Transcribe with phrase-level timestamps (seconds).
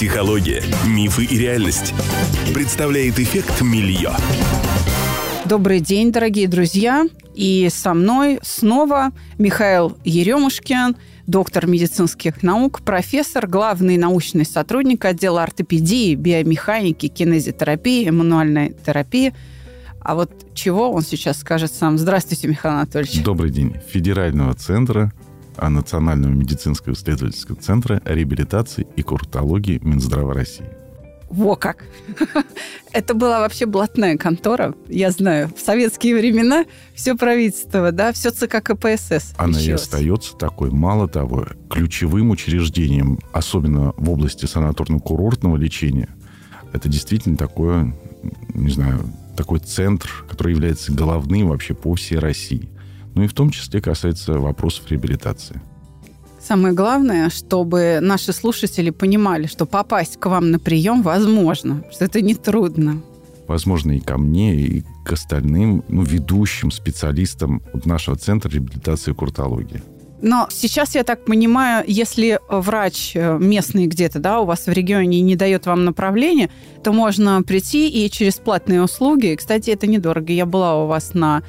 [0.00, 1.92] Психология, мифы и реальность.
[2.54, 4.12] Представляет эффект Мильё.
[5.44, 7.04] Добрый день, дорогие друзья.
[7.34, 16.14] И со мной снова Михаил Еремушкин, доктор медицинских наук, профессор, главный научный сотрудник отдела ортопедии,
[16.14, 19.34] биомеханики, кинезитерапии, мануальной терапии.
[20.00, 21.98] А вот чего он сейчас скажет сам.
[21.98, 23.22] Здравствуйте, Михаил Анатольевич.
[23.22, 23.76] Добрый день.
[23.90, 25.12] Федерального центра
[25.58, 30.66] Национального медицинского исследовательского центра реабилитации и куртологии Минздрава России.
[31.30, 31.84] Во как!
[32.92, 34.74] Это была вообще блатная контора.
[34.88, 39.32] Я знаю, в советские времена все правительство, да, все ЦК КПСС.
[39.36, 40.70] Она и остается такой.
[40.72, 46.08] Мало того, ключевым учреждением, особенно в области санаторно-курортного лечения,
[46.72, 47.94] это действительно такое,
[48.54, 49.04] не знаю,
[49.36, 52.68] такой центр, который является головным вообще по всей России.
[53.14, 55.60] Ну и в том числе касается вопросов реабилитации.
[56.40, 62.22] Самое главное, чтобы наши слушатели понимали, что попасть к вам на прием возможно, что это
[62.22, 63.02] не трудно.
[63.46, 69.82] Возможно, и ко мне, и к остальным ну, ведущим специалистам нашего центра реабилитации и куртологии.
[70.22, 75.20] Но сейчас, я так понимаю, если врач э, местный где-то, да, у вас в регионе
[75.20, 76.50] не дает вам направление,
[76.82, 80.32] то можно прийти и через платные услуги, кстати, это недорого.
[80.32, 81.42] Я была у вас на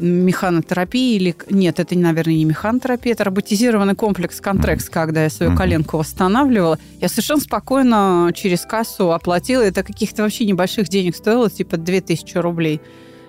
[0.00, 1.34] механотерапии или...
[1.50, 4.92] Нет, это, наверное, не механотерапия, это роботизированный комплекс Контрекс, mm-hmm.
[4.92, 5.56] когда я свою mm-hmm.
[5.56, 6.78] коленку восстанавливала.
[7.00, 9.62] Я совершенно спокойно через кассу оплатила.
[9.62, 12.80] Это каких-то вообще небольших денег стоило, типа 2000 рублей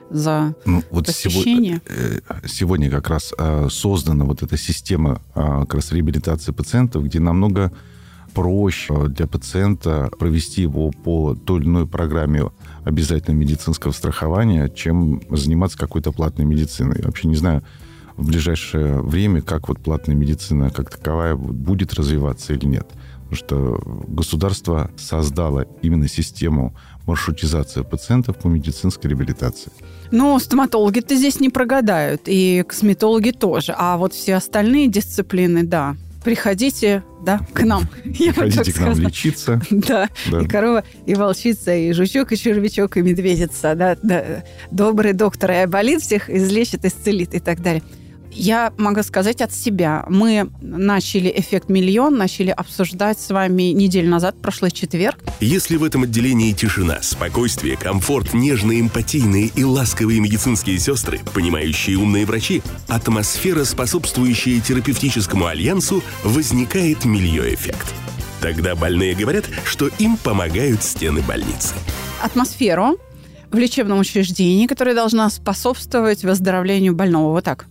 [0.09, 1.81] за ну, вот посещение.
[1.85, 7.05] Сегодня, э, сегодня как раз э, создана вот эта система э, как раз реабилитации пациентов,
[7.05, 7.71] где намного
[8.33, 12.43] проще для пациента провести его по той или иной программе
[12.83, 16.99] обязательно медицинского страхования, чем заниматься какой-то платной медициной.
[16.99, 17.63] Я вообще не знаю
[18.17, 22.87] в ближайшее время, как вот платная медицина как таковая будет развиваться или нет.
[23.29, 26.75] Потому что государство создало именно систему
[27.07, 29.71] маршрутизации пациентов по медицинской реабилитации.
[30.11, 33.73] Но стоматологи-то здесь не прогадают, и косметологи тоже.
[33.77, 37.87] А вот все остальные дисциплины, да, приходите, да, к нам.
[38.03, 39.61] Приходите к нам лечиться.
[39.71, 44.43] Да, да, и корова, и волчица, и жучок, и червячок, и медведица, да, да.
[44.71, 47.83] Добрый доктор, и болит всех, излечит, исцелит и так далее.
[48.33, 50.05] Я могу сказать от себя.
[50.07, 55.19] Мы начали «Эффект миллион», начали обсуждать с вами неделю назад, прошлый четверг.
[55.41, 62.25] Если в этом отделении тишина, спокойствие, комфорт, нежные, эмпатийные и ласковые медицинские сестры, понимающие умные
[62.25, 67.93] врачи, атмосфера, способствующая терапевтическому альянсу, возникает мильё-эффект.
[68.41, 71.75] Тогда больные говорят, что им помогают стены больницы.
[72.23, 72.97] Атмосферу
[73.51, 77.31] в лечебном учреждении, которая должна способствовать выздоровлению больного.
[77.31, 77.67] Вот так.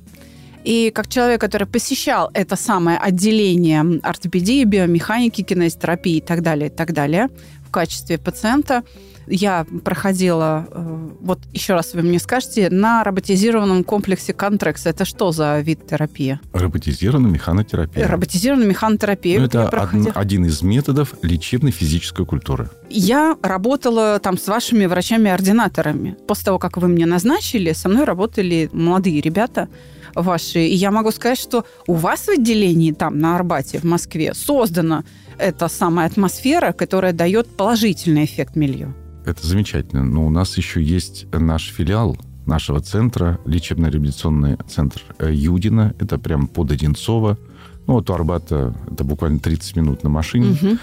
[0.65, 6.73] И как человек, который посещал это самое отделение ортопедии, биомеханики, кинезитерапии и так далее, и
[6.73, 7.29] так далее,
[7.67, 8.83] в качестве пациента,
[9.31, 14.87] я проходила, э, вот еще раз вы мне скажете, на роботизированном комплексе Контрекс.
[14.87, 16.41] Это что за вид терапии?
[16.53, 18.09] Роботизированная механотерапия.
[18.09, 19.39] Роботизированная механотерапия.
[19.39, 22.71] Ну, это один, один из методов лечебной физической культуры.
[22.89, 26.17] Я работала там с вашими врачами-ординаторами.
[26.27, 29.69] После того, как вы мне назначили, со мной работали молодые ребята,
[30.15, 30.61] ваши.
[30.61, 35.05] И я могу сказать, что у вас в отделении там на Арбате, в Москве, создана
[35.39, 38.95] эта самая атмосфера, которая дает положительный эффект милью.
[39.25, 40.05] Это замечательно.
[40.05, 42.17] Но у нас еще есть наш филиал
[42.47, 45.95] нашего центра, лечебно-реабилитационный центр э, Юдина.
[45.99, 47.39] Это прям под Одинцово.
[47.87, 50.51] Ну, вот у Арбата это буквально 30 минут на машине.
[50.51, 50.79] Угу.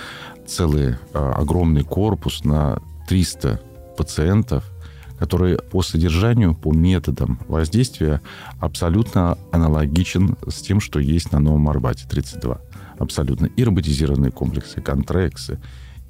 [0.47, 3.59] Целый а, огромный корпус на 300
[3.97, 4.63] пациентов–
[5.19, 8.21] который по содержанию, по методам воздействия
[8.59, 12.59] абсолютно аналогичен с тем, что есть на Новом Арбате 32.
[12.99, 13.45] Абсолютно.
[13.45, 15.59] И роботизированные комплексы, контрексы,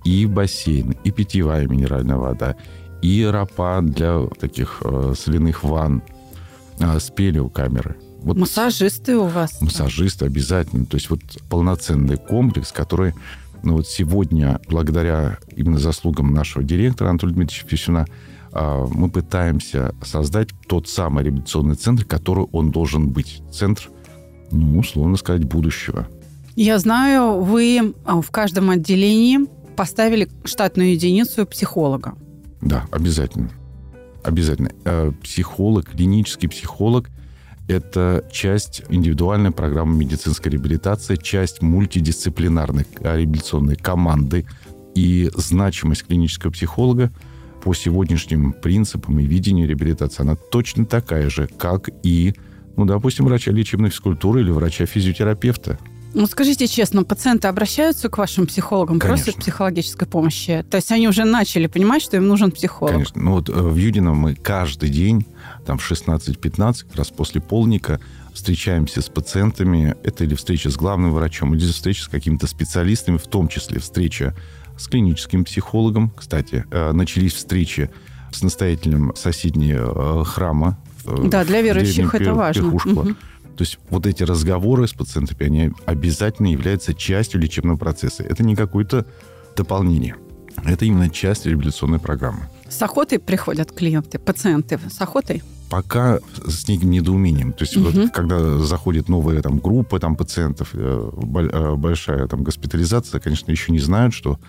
[0.04, 2.56] и бассейн, и питьевая минеральная вода,
[3.02, 6.02] и ропа для таких э, соляных ванн
[6.80, 7.98] э, с пелеокамеры.
[8.22, 9.62] Вот Массажисты у вас?
[9.62, 10.86] Массажисты обязательно.
[10.86, 13.14] То есть вот полноценный комплекс, который
[13.64, 18.08] ну, вот сегодня, благодаря именно заслугам нашего директора Анатолия Дмитриевича Фисюна, а,
[18.54, 23.42] мы пытаемся создать тот самый реабилитационный центр, который он должен быть.
[23.52, 23.90] Центр,
[24.52, 26.08] ну, условно сказать, будущего.
[26.56, 29.40] Я знаю, вы а, в каждом отделении
[29.76, 32.16] поставили штатную единицу психолога.
[32.62, 33.52] Да, обязательно.
[34.24, 34.72] Обязательно.
[34.84, 37.10] Э, психолог, клинический психолог–
[37.68, 44.46] это часть индивидуальной программы медицинской реабилитации, часть мультидисциплинарной реабилитационной команды.
[44.96, 47.12] И значимость клинического психолога–
[47.68, 52.34] по сегодняшним принципам и видению реабилитации, она точно такая же, как и,
[52.78, 55.78] ну, допустим, врача лечебной физкультуры или врача-физиотерапевта.
[56.14, 59.26] Ну, скажите честно, пациенты обращаются к вашим психологам, Конечно.
[59.26, 60.66] просят психологической помощи?
[60.70, 62.94] То есть они уже начали понимать, что им нужен психолог?
[62.94, 63.22] Конечно.
[63.22, 65.26] Ну вот э, в Юдино мы каждый день,
[65.66, 68.00] там в 16-15, как раз после полника,
[68.34, 69.94] встречаемся с пациентами.
[70.04, 74.34] Это или встреча с главным врачом, или встреча с какими-то специалистами, в том числе встреча
[74.78, 76.12] с клиническим психологом.
[76.16, 77.90] Кстати, э, начались встречи
[78.32, 80.78] с настоятелем соседнего э, храма.
[81.04, 82.72] в- Да, для верующих это важно.
[82.72, 88.22] То есть вот эти разговоры с пациентами, они обязательно являются частью лечебного процесса.
[88.24, 89.06] Это не какое-то
[89.56, 90.16] дополнение.
[90.64, 92.50] Это именно часть реабилитационной программы.
[92.70, 95.42] С охотой приходят клиенты, пациенты с охотой?
[95.70, 97.52] Пока с неким недоумением.
[97.54, 97.92] То есть Мгм.
[97.92, 103.50] вот, когда заходит новая там, группа там, пациентов, э, боль- э, большая там, госпитализация, конечно,
[103.52, 104.40] еще не знают, что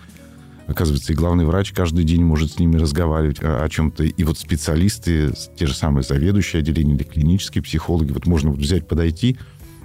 [0.69, 4.03] оказывается, и главный врач каждый день может с ними разговаривать о, о чем-то.
[4.03, 9.37] И вот специалисты, те же самые заведующие отделения или клинические психологи, вот можно взять, подойти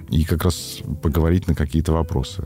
[0.09, 2.45] и как раз поговорить на какие-то вопросы.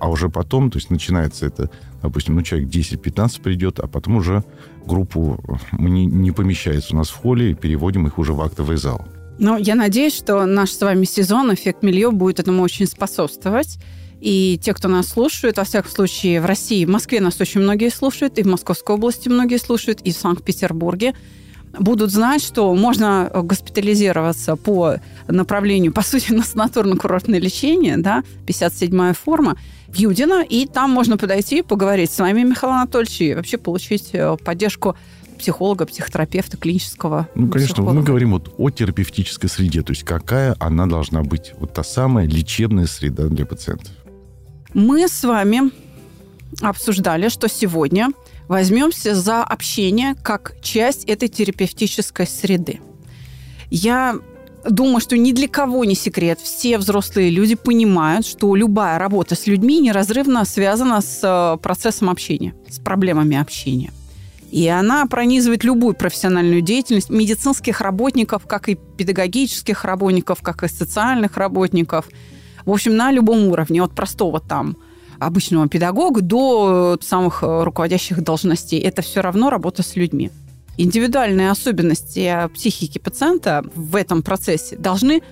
[0.00, 1.70] А уже потом, то есть начинается это,
[2.02, 4.44] допустим, ну, человек 10-15 придет, а потом уже
[4.84, 5.42] группу
[5.72, 9.06] мы не, не помещается у нас в холле, и переводим их уже в актовый зал.
[9.38, 13.78] Ну, я надеюсь, что наш с вами сезон «Эффект Милье» будет этому очень способствовать.
[14.20, 17.90] И те, кто нас слушают, во всяком случае, в России, в Москве нас очень многие
[17.90, 21.14] слушают, и в Московской области многие слушают, и в Санкт-Петербурге,
[21.78, 24.96] будут знать, что можно госпитализироваться по
[25.28, 29.56] направлению, по сути, на санаторно-курортное лечение, да, 57-я форма,
[29.86, 34.10] в Юдино, и там можно подойти и поговорить с вами, Михаил Анатольевич, и вообще получить
[34.12, 34.96] э, поддержку
[35.38, 37.98] психолога, психотерапевта, клинического Ну, конечно, психолога.
[38.00, 42.26] мы говорим вот о терапевтической среде, то есть какая она должна быть, вот та самая
[42.26, 43.92] лечебная среда для пациентов.
[44.74, 45.70] Мы с вами
[46.60, 48.08] обсуждали, что сегодня
[48.48, 52.80] возьмемся за общение как часть этой терапевтической среды.
[53.70, 54.18] Я
[54.68, 56.40] думаю, что ни для кого не секрет.
[56.40, 62.54] Все взрослые люди понимают, что любая работа с людьми неразрывно связана с э, процессом общения,
[62.68, 63.92] с проблемами общения.
[64.50, 71.36] И она пронизывает любую профессиональную деятельность медицинских работников, как и педагогических работников, как и социальных
[71.36, 72.08] работников.
[72.68, 74.76] В общем, на любом уровне, от простого там
[75.18, 78.78] обычного педагога до э, самых э, руководящих должностей.
[78.78, 80.30] Это все равно работа с людьми.
[80.76, 85.22] Индивидуальные особенности психики пациента в этом процессе должны,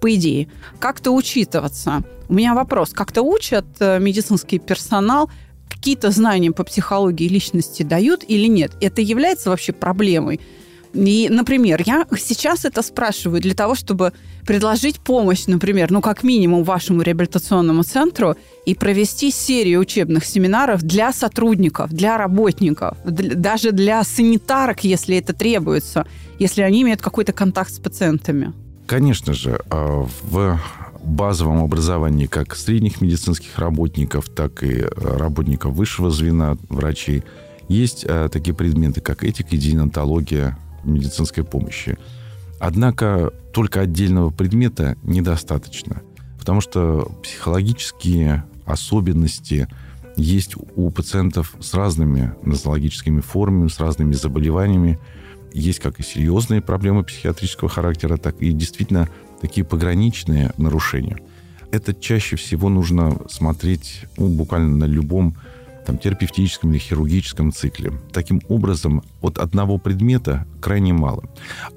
[0.00, 0.48] по идее,
[0.80, 2.02] как-то учитываться.
[2.28, 2.90] У меня вопрос.
[2.90, 5.30] Как-то учат э, медицинский персонал,
[5.68, 8.72] какие-то знания по психологии личности дают или нет?
[8.80, 10.40] Это является вообще проблемой?
[10.94, 14.12] И, например, я сейчас это спрашиваю для того, чтобы
[14.46, 21.12] предложить помощь, например, ну, как минимум вашему реабилитационному центру и провести серию учебных семинаров для
[21.12, 26.06] сотрудников, для работников, дл- даже для санитарок, если это требуется,
[26.38, 28.52] если они имеют какой-то контакт с пациентами.
[28.86, 30.60] Конечно же, а, в
[31.02, 37.24] базовом образовании как средних медицинских работников, так и э, работников высшего звена, врачей,
[37.68, 41.98] есть э, такие предметы, как этика и диетология медицинской помощи.
[42.58, 46.02] Однако только отдельного предмета недостаточно,
[46.38, 49.68] потому что психологические особенности
[50.16, 54.98] есть у пациентов с разными нозологическими формами, с разными заболеваниями.
[55.52, 59.08] Есть как и серьезные проблемы психиатрического характера, так и действительно
[59.40, 61.18] такие пограничные нарушения.
[61.70, 65.34] Это чаще всего нужно смотреть ну, буквально на любом
[65.84, 67.92] там, терапевтическом или хирургическом цикле.
[68.12, 71.24] Таким образом, от одного предмета крайне мало.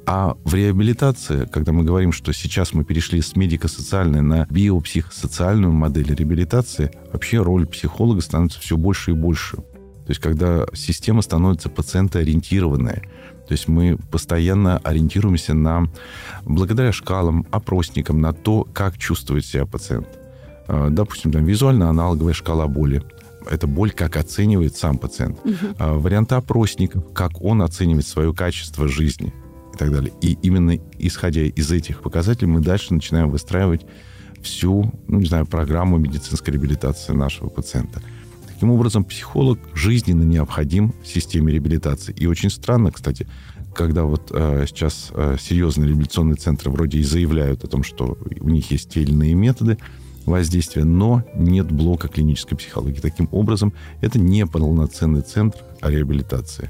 [0.06, 6.14] А в реабилитации, когда мы говорим, что сейчас мы перешли с медико-социальной на биопсихосоциальную модель
[6.14, 9.58] реабилитации, вообще роль психолога становится все больше и больше.
[9.58, 13.04] То есть, когда система становится пациентоориентированная,
[13.48, 15.88] то есть мы постоянно ориентируемся на,
[16.44, 20.08] благодаря шкалам, опросникам, на то, как чувствует себя пациент.
[20.68, 23.04] Э, Допустим, там визуально-аналоговая шкала боли.
[23.50, 25.40] Это боль, как оценивает сам пациент.
[25.80, 29.34] Э, Варианты опросников, как он оценивает свое качество жизни
[29.74, 30.14] и так далее.
[30.22, 33.86] И именно исходя из этих показателей мы дальше начинаем выстраивать
[34.42, 38.02] всю, ну, не знаю, программу медицинской реабилитации нашего пациента.
[38.48, 42.14] Таким образом, психолог жизненно необходим в системе реабилитации.
[42.14, 43.28] И очень странно, кстати,
[43.76, 48.50] когда вот э, сейчас э, серьезные реабилитационные центры вроде и заявляют о том, что у
[48.50, 49.78] них есть те или иные методы
[50.32, 53.00] воздействия, но нет блока клинической психологии.
[53.00, 56.70] Таким образом, это не полноценный центр реабилитации.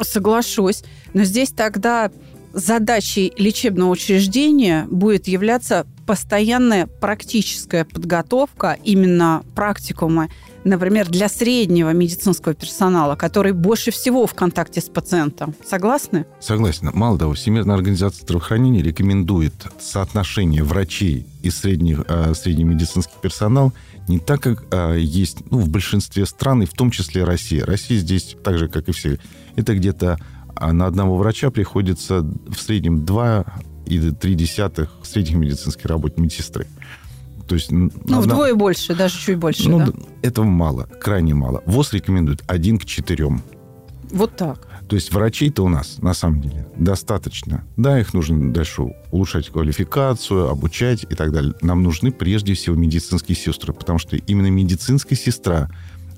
[0.00, 0.82] Соглашусь.
[1.14, 2.10] Но здесь тогда
[2.52, 10.30] задачей лечебного учреждения будет являться постоянная практическая подготовка, именно практикумы,
[10.66, 15.54] например, для среднего медицинского персонала, который больше всего в контакте с пациентом.
[15.64, 16.26] Согласны?
[16.40, 16.90] Согласен.
[16.92, 23.72] Мало того, Всемирная организация здравоохранения рекомендует соотношение врачей и средний, э, средний медицинский персонал
[24.08, 27.64] не так, как э, есть ну, в большинстве стран, и в том числе Россия.
[27.64, 29.18] Россия здесь, так же, как и все,
[29.56, 30.18] это где-то
[30.58, 36.66] а на одного врача приходится в среднем 2,3 средних медицинских работ медсестры.
[37.46, 38.20] То есть, ну, одна...
[38.20, 39.92] вдвое больше, даже чуть больше, ну, да?
[40.22, 41.62] Этого мало, крайне мало.
[41.66, 43.42] ВОЗ рекомендует один к четырем.
[44.10, 44.66] Вот так.
[44.88, 47.64] То есть врачей-то у нас, на самом деле, достаточно.
[47.76, 51.54] Да, их нужно дальше улучшать квалификацию, обучать и так далее.
[51.60, 55.68] Нам нужны прежде всего медицинские сестры, потому что именно медицинская сестра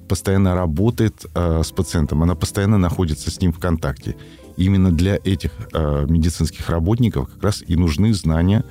[0.07, 4.17] постоянно работает э, с пациентом, она постоянно находится с ним в контакте.
[4.57, 8.65] Именно для этих э, медицинских работников как раз и нужны знания,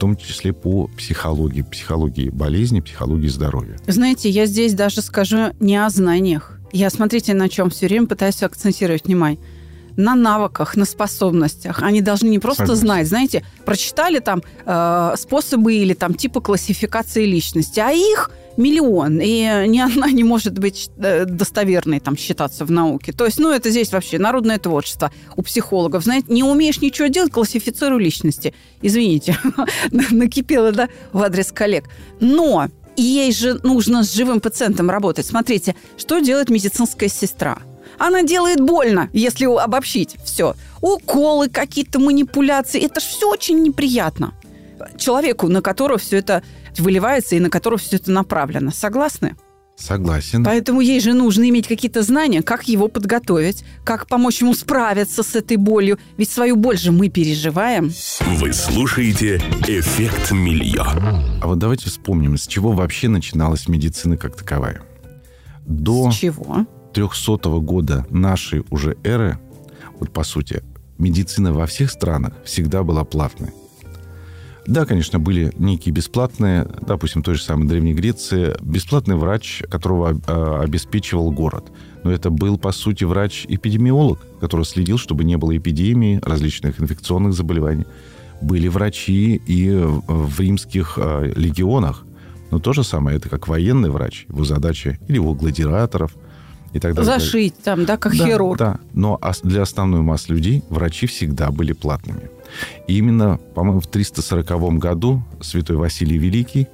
[0.00, 3.76] том числе по психологии, психологии болезни, психологии здоровья.
[3.86, 6.58] Знаете, я здесь даже скажу не о знаниях.
[6.72, 9.38] Я, смотрите, на чем все время пытаюсь акцентировать внимание
[9.96, 11.82] на навыках, на способностях.
[11.82, 12.80] Они должны не просто Согласен.
[12.80, 18.30] знать, знаете, прочитали там э, способы или там типы классификации личности, а их
[18.60, 23.12] миллион, и ни одна не может быть э, достоверной там считаться в науке.
[23.12, 26.04] То есть, ну, это здесь вообще народное творчество у психологов.
[26.04, 28.54] Знаете, не умеешь ничего делать, классифицируй личности.
[28.82, 29.36] Извините,
[29.90, 31.88] накипело, да, в адрес коллег.
[32.20, 35.26] Но ей же нужно с живым пациентом работать.
[35.26, 37.58] Смотрите, что делает медицинская сестра?
[37.98, 40.54] Она делает больно, если обобщить все.
[40.80, 42.80] Уколы, какие-то манипуляции.
[42.80, 44.34] Это же все очень неприятно
[44.96, 46.42] человеку, на которого все это
[46.78, 48.70] выливается и на которого все это направлено.
[48.70, 49.36] Согласны?
[49.80, 50.44] Согласен.
[50.44, 55.34] Поэтому ей же нужно иметь какие-то знания, как его подготовить, как помочь ему справиться с
[55.34, 55.98] этой болью.
[56.18, 57.90] Ведь свою боль же мы переживаем.
[58.36, 59.36] Вы слушаете
[59.66, 60.84] «Эффект Мильё».
[60.84, 64.82] А вот давайте вспомним, с чего вообще начиналась медицина как таковая.
[65.64, 66.66] До с чего?
[66.92, 69.38] 300 года нашей уже эры,
[69.98, 70.62] вот по сути,
[70.98, 73.50] медицина во всех странах всегда была платной.
[74.70, 80.62] Да, конечно, были некие бесплатные, допустим, той же самой Древней Греции, бесплатный врач, которого э,
[80.62, 81.64] обеспечивал город.
[82.04, 87.84] Но это был, по сути, врач-эпидемиолог, который следил, чтобы не было эпидемии различных инфекционных заболеваний.
[88.40, 92.04] Были врачи и в римских э, легионах.
[92.52, 96.14] Но то же самое, это как военный врач, его задача, или его гладиаторов
[96.72, 97.12] и так далее.
[97.12, 98.56] Зашить там, да, как да, хирург.
[98.56, 102.30] Да, но для основной массы людей врачи всегда были платными.
[102.86, 106.68] И именно, по-моему, в 340 году святой Василий Великий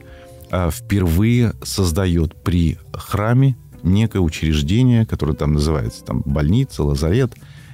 [0.51, 7.33] а, впервые создает при храме некое учреждение, которое там называется там, больница, лазарет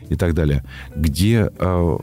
[0.09, 1.99] и так далее, где э,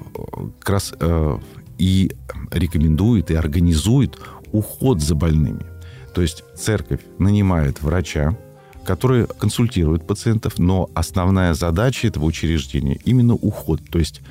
[0.60, 1.38] как раз э,
[1.78, 2.12] и
[2.52, 4.18] рекомендует, и организует
[4.52, 5.66] уход за больными.
[6.14, 8.36] То есть церковь нанимает врача,
[8.84, 13.82] который консультирует пациентов, но основная задача этого учреждения именно уход.
[13.92, 14.22] То есть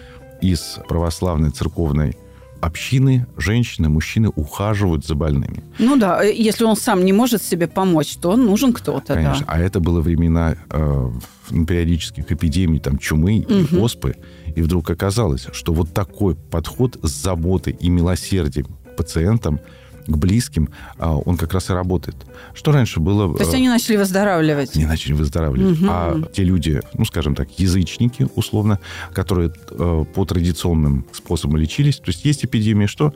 [0.40, 2.16] из православной церковной
[2.60, 5.62] общины женщины, мужчины ухаживают за больными.
[5.78, 9.14] Ну да, э, если он сам не может себе помочь, то нужен кто-то.
[9.14, 9.46] Конечно.
[9.46, 9.52] Да.
[9.52, 11.10] А это было времена э,
[11.50, 13.76] периодических эпидемий, там чумы угу.
[13.76, 14.16] и оспы.
[14.56, 19.60] И вдруг оказалось, что вот такой подход с заботой и милосердием к пациентам–
[20.08, 22.16] к близким, а, он как раз и работает.
[22.54, 23.32] Что раньше было...
[23.36, 24.74] То есть они начали выздоравливать?
[24.74, 25.80] Они начали выздоравливать.
[25.80, 25.86] Угу.
[25.88, 28.80] А те люди, ну, скажем так, язычники, условно,
[29.12, 33.14] которые э, по традиционным способам лечились, то есть есть эпидемия, что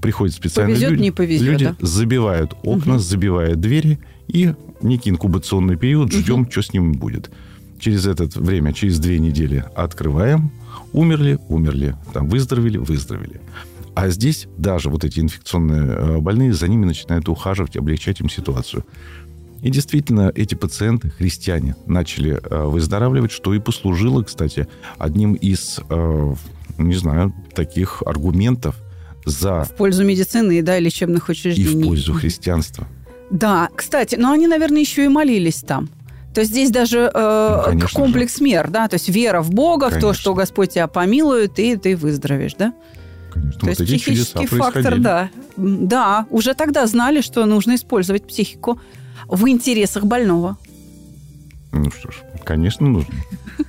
[0.00, 1.76] приходят специальные повезет, люди, не повезет, люди да?
[1.86, 3.02] забивают окна, угу.
[3.02, 6.50] забивают двери, и некий инкубационный период ждем, угу.
[6.50, 7.30] что с ним будет.
[7.78, 10.50] Через это время, через две недели открываем,
[10.92, 13.40] умерли, умерли, там выздоровели, выздоровели.
[13.94, 18.84] А здесь даже вот эти инфекционные э, больные, за ними начинают ухаживать, облегчать им ситуацию.
[19.62, 24.66] И действительно, эти пациенты, христиане, начали э, выздоравливать, что и послужило, кстати,
[24.98, 26.34] одним из, э,
[26.78, 28.76] не знаю, таких аргументов
[29.24, 29.64] за...
[29.64, 31.80] В пользу медицины и, да, лечебных учреждений.
[31.80, 32.88] И в пользу христианства.
[33.30, 35.88] Да, кстати, но они, наверное, еще и молились там.
[36.34, 38.44] То есть здесь даже э, ну, комплекс же.
[38.44, 40.08] мер, да, то есть вера в Бога, конечно.
[40.08, 42.72] в то, что Господь тебя помилует, и ты выздоровеешь, да?
[43.32, 43.60] Конечно.
[43.60, 45.30] То вот есть психический фактор, да.
[45.56, 48.80] Да, уже тогда знали, что нужно использовать психику
[49.28, 50.56] в интересах больного.
[51.72, 53.14] Ну что ж, конечно, нужно.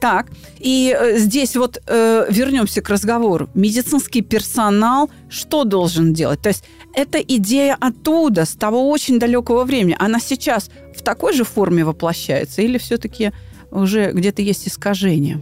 [0.00, 0.26] Так,
[0.58, 3.48] и э, здесь вот э, вернемся к разговору.
[3.54, 6.42] Медицинский персонал что должен делать?
[6.42, 11.44] То есть эта идея оттуда, с того очень далекого времени, она сейчас в такой же
[11.44, 13.32] форме воплощается или все-таки
[13.70, 15.40] уже где-то есть искажение?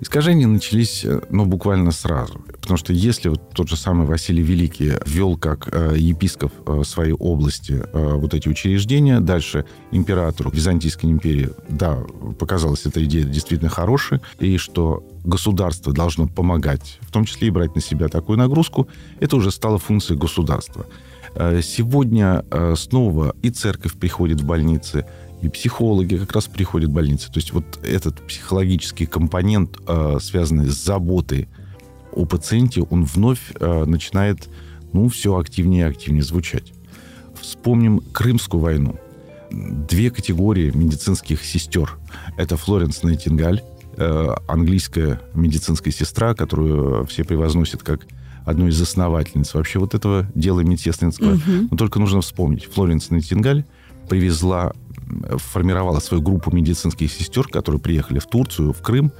[0.00, 2.40] Искажения начались, э, ну, буквально сразу.
[2.60, 7.12] Потому что если вот тот же самый Василий Великий ввел как э, епископ э, своей
[7.12, 11.98] области вот эти учреждения, дальше императору Византийской империи, да,
[12.38, 17.74] показалась эта идея действительно хорошей, и что государство должно помогать, в том числе и брать
[17.74, 18.88] на себя такую нагрузку,
[19.20, 20.86] это уже стало функцией государства.
[21.62, 22.44] Сегодня
[22.76, 25.04] снова и церковь приходит в больницы,
[25.44, 27.28] и психологи как раз приходят в больницы.
[27.30, 31.48] То есть вот этот психологический компонент, э, связанный с заботой
[32.12, 34.48] о пациенте, он вновь начинает,
[34.92, 36.72] ну, все активнее и активнее звучать.
[37.40, 38.96] Вспомним Крымскую войну.
[39.50, 41.98] Две категории медицинских сестер.
[42.36, 43.62] Это Флоренс Найтингаль,
[44.46, 48.06] английская медицинская сестра, которую все превозносят как
[48.44, 51.34] одной из основательниц вообще вот этого дела медсестринского.
[51.34, 51.68] Угу.
[51.70, 52.66] Но только нужно вспомнить.
[52.66, 53.64] Флоренс Найтингаль
[54.08, 54.72] привезла,
[55.36, 59.12] формировала свою группу медицинских сестер, которые приехали в Турцию, в Крым,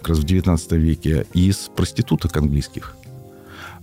[0.00, 2.96] как раз в 19 веке, из проституток английских.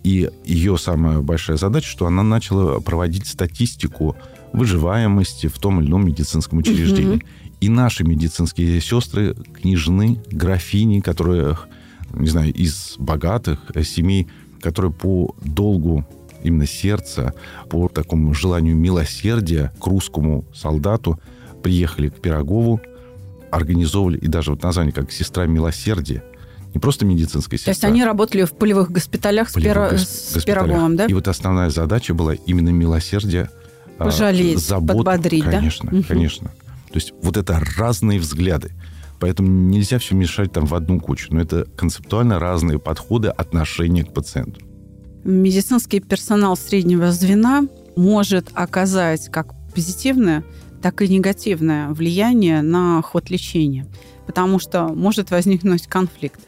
[0.04, 4.16] И ее самая большая задача, что она начала проводить статистику
[4.54, 7.18] выживаемости в том или ином медицинском учреждении.
[7.18, 7.24] Угу.
[7.62, 11.58] И наши медицинские сестры, княжны, графини, которые,
[12.14, 14.28] не знаю, из богатых семей
[14.60, 16.06] которые по долгу
[16.44, 17.34] именно сердца,
[17.70, 21.20] по такому желанию милосердия к русскому солдату
[21.64, 22.82] приехали к Пирогову,
[23.52, 26.24] организовывали, и даже вот название как «Сестра милосердия»,
[26.74, 27.74] не просто медицинская сестра.
[27.74, 30.40] То есть они работали в полевых госпиталях полевых с, пиро...
[30.42, 31.06] с Пироговым, да?
[31.08, 33.50] И вот основная задача была именно милосердие,
[33.98, 36.04] а, Пожалеть, забот, подбодрить, конечно, да?
[36.08, 38.72] Конечно, То есть вот это разные взгляды.
[39.20, 41.28] Поэтому нельзя все мешать там в одну кучу.
[41.34, 44.62] Но это концептуально разные подходы отношения к пациенту.
[45.24, 50.44] Медицинский персонал среднего звена может оказать как позитивное,
[50.82, 53.86] так и негативное влияние на ход лечения,
[54.26, 56.40] потому что может возникнуть конфликт.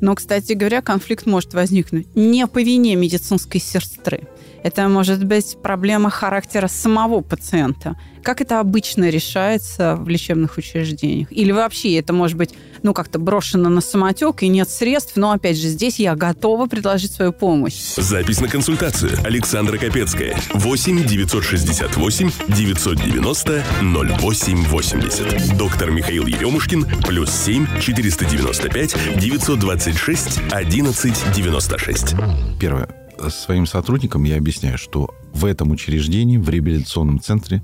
[0.00, 4.28] Но, кстати говоря, конфликт может возникнуть не по вине медицинской сестры,
[4.62, 7.96] это может быть проблема характера самого пациента.
[8.22, 11.30] Как это обычно решается в лечебных учреждениях?
[11.30, 15.56] Или вообще это может быть ну, как-то брошено на самотек и нет средств, но, опять
[15.58, 17.94] же, здесь я готова предложить свою помощь.
[17.96, 19.12] Запись на консультацию.
[19.24, 20.38] Александра Капецкая.
[20.54, 25.56] 8 968 990 0880.
[25.56, 26.86] Доктор Михаил Еремушкин.
[27.06, 32.14] Плюс 7 495 926 11 96.
[32.60, 37.62] Первое своим сотрудникам я объясняю, что в этом учреждении, в реабилитационном центре,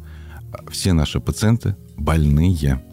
[0.70, 2.84] все наши пациенты больные.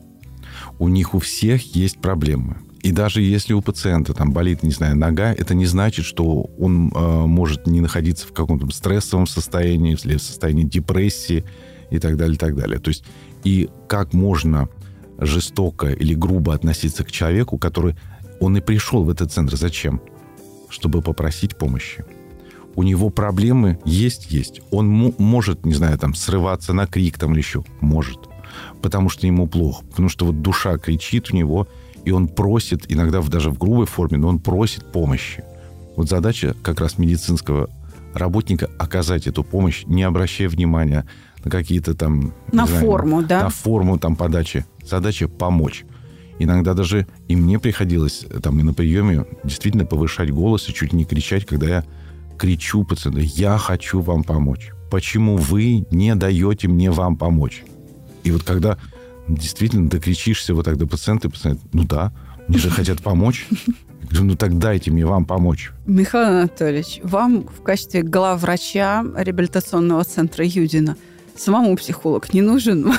[0.77, 2.57] У них у всех есть проблемы.
[2.81, 6.91] И даже если у пациента там болит, не знаю, нога, это не значит, что он
[6.95, 11.43] э, может не находиться в каком-то стрессовом состоянии, в состоянии депрессии
[11.91, 12.79] и так далее, и так далее.
[12.79, 13.03] То есть
[13.43, 14.69] и как можно
[15.17, 17.97] жестоко или грубо относиться к человеку, который
[18.39, 19.57] он и пришел в этот центр.
[19.57, 20.01] Зачем?
[20.69, 22.05] Чтобы попросить помощи
[22.79, 24.61] у него проблемы есть, есть.
[24.71, 24.87] Он
[25.17, 27.65] может, не знаю, там, срываться на крик там или еще.
[27.81, 28.19] Может.
[28.81, 29.83] Потому что ему плохо.
[29.89, 31.67] Потому что вот душа кричит у него,
[32.05, 35.43] и он просит, иногда даже в грубой форме, но он просит помощи.
[35.97, 37.69] Вот задача как раз медицинского
[38.13, 41.05] работника оказать эту помощь, не обращая внимания
[41.43, 42.33] на какие-то там...
[42.53, 43.43] На знаю, форму, да?
[43.43, 44.65] На форму там подачи.
[44.85, 45.83] Задача помочь.
[46.39, 51.03] Иногда даже и мне приходилось там и на приеме действительно повышать голос и чуть не
[51.03, 51.85] кричать, когда я
[52.39, 54.71] кричу пациенту, я хочу вам помочь.
[54.89, 57.63] Почему вы не даете мне вам помочь?
[58.23, 58.77] И вот когда
[59.27, 62.11] действительно докричишься вот так до пациента, и пациент, ну да,
[62.47, 63.47] мне же хотят помочь.
[64.11, 65.71] Ну так дайте мне вам помочь.
[65.85, 70.97] Михаил Анатольевич, вам в качестве главврача реабилитационного центра Юдина–
[71.39, 72.93] самому психолог не нужен.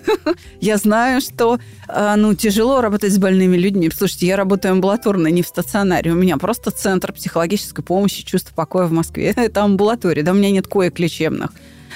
[0.60, 3.90] Я знаю, что а, ну, тяжело работать с больными людьми.
[3.94, 6.12] Слушайте, я работаю амбулаторно, не в стационаре.
[6.12, 9.32] У меня просто центр психологической помощи, чувства покоя в Москве.
[9.36, 11.52] Это амбулатория, да, у меня нет коек лечебных.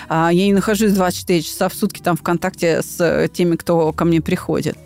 [0.08, 4.04] А, я не нахожусь 24 часа в сутки там в контакте с теми, кто ко
[4.04, 4.76] мне приходит.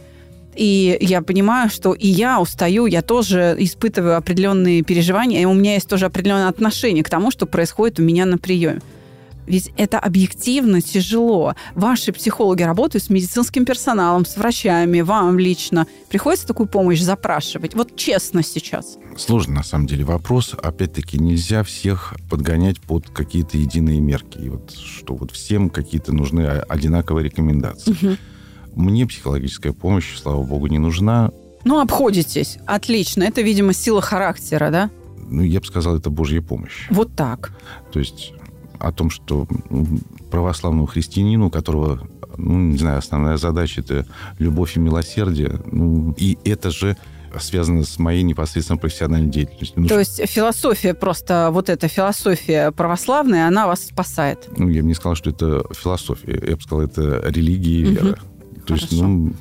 [0.57, 5.75] И я понимаю, что и я устаю, я тоже испытываю определенные переживания, и у меня
[5.75, 8.81] есть тоже определенное отношение к тому, что происходит у меня на приеме.
[9.47, 11.55] Ведь это объективно тяжело.
[11.75, 15.87] Ваши психологи работают с медицинским персоналом, с врачами, вам лично.
[16.09, 17.75] Приходится такую помощь запрашивать?
[17.75, 18.99] Вот честно сейчас.
[19.17, 20.55] Сложный, на самом деле, вопрос.
[20.61, 24.39] Опять-таки, нельзя всех подгонять под какие-то единые мерки.
[24.39, 27.91] И вот что вот всем какие-то нужны одинаковые рекомендации.
[27.93, 28.17] Угу.
[28.75, 31.31] Мне психологическая помощь, слава богу, не нужна.
[31.65, 32.59] Ну, обходитесь.
[32.67, 33.23] Отлично.
[33.25, 34.91] Это, видимо, сила характера, да?
[35.29, 36.87] Ну, я бы сказал, это Божья помощь.
[36.91, 37.53] Вот так.
[37.93, 38.33] То есть
[38.79, 39.47] о том, что
[40.31, 44.07] православному христианину, у которого, ну, не знаю, основная задача это
[44.39, 46.97] любовь и милосердие, ну, и это же
[47.41, 49.83] связано с моей непосредственно профессиональной деятельностью.
[49.83, 54.49] Ну, То есть философия просто, вот эта философия православная, она вас спасает?
[54.57, 56.41] Ну, я бы не сказал, что это философия.
[56.47, 58.13] Я бы сказал, это религия и вера.
[58.13, 58.61] Угу.
[58.67, 59.33] То есть, ну,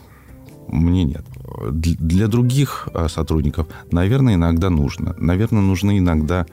[0.68, 1.24] мне нет.
[1.72, 5.16] Для других а, сотрудников, наверное, иногда нужно.
[5.18, 6.46] Наверное, нужны иногда,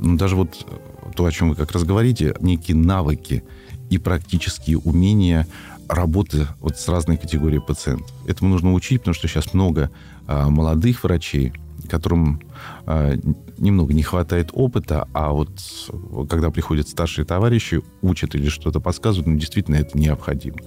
[0.00, 0.66] даже вот
[1.14, 3.44] то, о чем вы как раз говорите, некие навыки
[3.90, 5.46] и практические умения
[5.88, 8.12] работы вот с разной категорией пациентов.
[8.26, 9.90] Этому нужно учить, потому что сейчас много
[10.26, 11.52] а, молодых врачей,
[11.88, 12.42] которым
[12.84, 13.14] а,
[13.56, 15.50] немного не хватает опыта, а вот
[16.28, 20.58] когда приходят старшие товарищи, учат или что-то подсказывают, ну, действительно, это необходимо.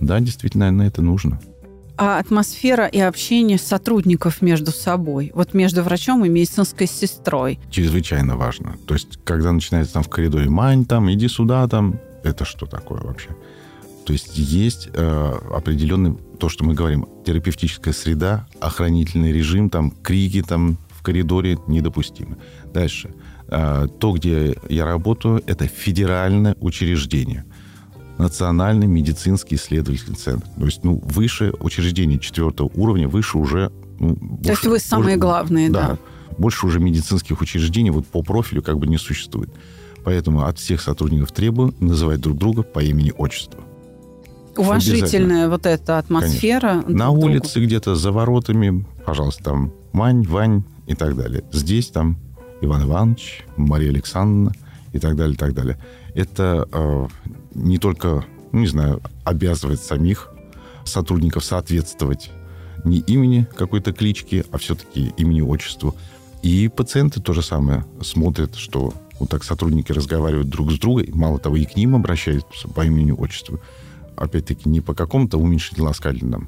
[0.00, 1.40] Да, действительно, на это нужно.
[1.96, 7.58] А атмосфера и общение сотрудников между собой, вот между врачом и медицинской сестрой?
[7.70, 8.76] Чрезвычайно важно.
[8.86, 13.00] То есть, когда начинается там в коридоре «Мань, там, иди сюда, там», это что такое
[13.00, 13.30] вообще?
[14.04, 20.42] То есть есть э, определенный, то, что мы говорим, терапевтическая среда, охранительный режим, там, крики
[20.42, 22.36] там в коридоре недопустимы.
[22.72, 23.14] Дальше.
[23.48, 27.44] Э, то, где я работаю, это федеральное учреждение.
[28.22, 30.46] Национальный медицинский исследовательский центр.
[30.56, 33.72] То есть, ну, выше учреждение четвертого уровня, выше уже...
[33.98, 35.88] Ну, больше, то есть вы самые больше, главные, да.
[35.88, 35.98] да.
[36.38, 39.50] Больше уже медицинских учреждений вот по профилю как бы не существует.
[40.04, 43.60] Поэтому от всех сотрудников требую называть друг друга по имени-отчеству.
[44.56, 46.84] Уважительная вот эта атмосфера.
[46.86, 51.42] На улице где-то за воротами, пожалуйста, там Мань, Вань и так далее.
[51.50, 52.18] Здесь там
[52.60, 54.52] Иван Иванович, Мария Александровна
[54.92, 55.78] и так далее, и так далее.
[56.14, 57.06] Это э,
[57.54, 60.30] не только, ну, не знаю, обязывает самих
[60.84, 62.30] сотрудников соответствовать
[62.84, 65.94] не имени какой-то клички, а все-таки имени-отчеству.
[66.42, 71.38] И пациенты то же самое смотрят, что вот так сотрудники разговаривают друг с другом, мало
[71.38, 73.60] того, и к ним обращаются по имени-отчеству
[74.16, 76.46] опять-таки, не по какому-то уменьшительно-ласкательному.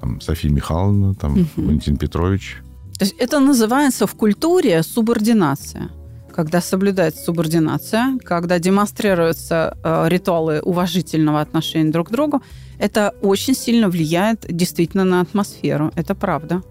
[0.00, 1.48] Там, София Михайловна, там, угу.
[1.56, 2.58] Валентин Петрович.
[2.98, 5.90] То есть это называется в культуре субординация.
[6.34, 12.42] Когда соблюдается субординация, когда демонстрируются э, ритуалы уважительного отношения друг к другу,
[12.80, 15.92] это очень сильно влияет действительно на атмосферу.
[15.94, 16.62] Это правда.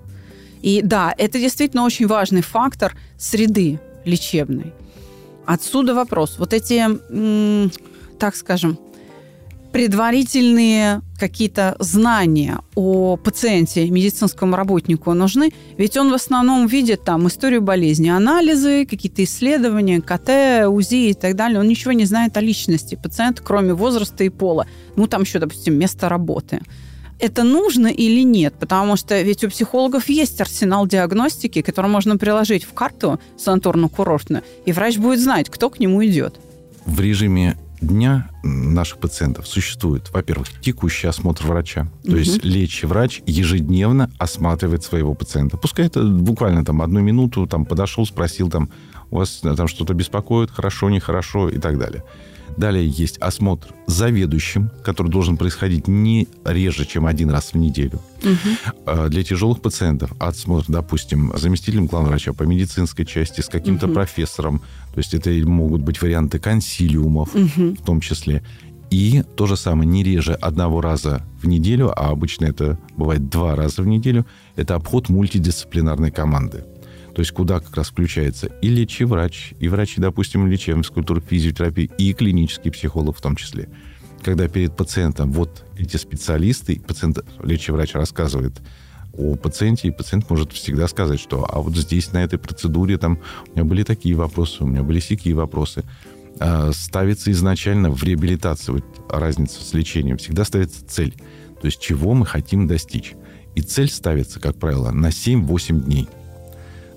[0.62, 4.74] И да, это действительно очень важный фактор среды лечебной.
[5.46, 6.36] Отсюда вопрос.
[6.40, 6.84] Вот эти,
[8.20, 8.78] так скажем,
[9.74, 17.62] предварительные какие-то знания о пациенте, медицинскому работнику нужны, ведь он в основном видит там историю
[17.62, 21.60] болезни, анализы, какие-то исследования, КТ, УЗИ и так далее.
[21.60, 24.68] Он ничего не знает о личности пациента, кроме возраста и пола.
[24.96, 26.62] Ну, там еще, допустим, место работы.
[27.20, 28.54] Это нужно или нет?
[28.60, 34.72] Потому что ведь у психологов есть арсенал диагностики, который можно приложить в карту санаторно-курортную, и
[34.72, 36.40] врач будет знать, кто к нему идет.
[36.86, 41.88] В режиме дня наших пациентов существует, во-первых, текущий осмотр врача.
[42.04, 42.18] То угу.
[42.18, 45.58] есть лечащий врач ежедневно осматривает своего пациента.
[45.58, 48.70] Пускай это буквально там одну минуту, там подошел, спросил, там,
[49.12, 52.04] у вас там что-то беспокоит, хорошо, нехорошо и так далее.
[52.58, 58.00] Далее есть осмотр заведующим, который должен происходить не реже, чем один раз в неделю.
[58.24, 59.10] Угу.
[59.10, 63.96] Для тяжелых пациентов осмотр, допустим, заместителем главного врача по медицинской части с каким-то угу.
[63.96, 64.60] профессором.
[64.94, 67.76] То есть это могут быть варианты консилиумов угу.
[67.76, 68.44] в том числе.
[68.92, 73.56] И то же самое, не реже одного раза в неделю, а обычно это бывает два
[73.56, 76.64] раза в неделю, это обход мультидисциплинарной команды.
[77.16, 81.92] То есть куда как раз включается и лечащий врач, и врачи, допустим, лечебной физкультуры, физиотерапии,
[81.98, 83.70] и клинический психолог в том числе.
[84.24, 88.62] Когда перед пациентом вот эти специалисты, пациент, лечащий врач рассказывает
[89.16, 93.20] о пациенте, и пациент может всегда сказать, что а вот здесь, на этой процедуре, там,
[93.48, 95.84] у меня были такие вопросы, у меня были сякие вопросы.
[96.40, 101.14] А, ставится изначально в реабилитации, вот разница с лечением, всегда ставится цель.
[101.62, 103.14] То есть чего мы хотим достичь.
[103.56, 106.10] И цель ставится, как правило, на 7-8 дней.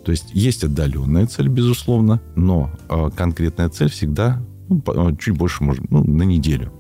[0.07, 5.65] То есть есть отдаленная цель, безусловно, но э, конкретная цель всегда ну, э, чуть больше,
[5.65, 6.73] может, ну, на неделю.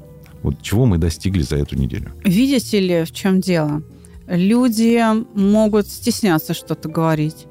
[0.44, 2.12] Вот чего мы достигли за эту неделю.
[2.24, 3.82] Видите ли, в чем дело?
[4.28, 5.02] Люди
[5.36, 7.46] могут стесняться что-то говорить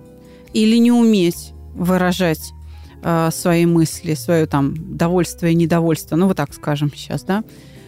[0.54, 2.54] или не уметь выражать
[3.04, 7.44] э, свои мысли, свое там довольство и недовольство, ну вот так скажем сейчас, да,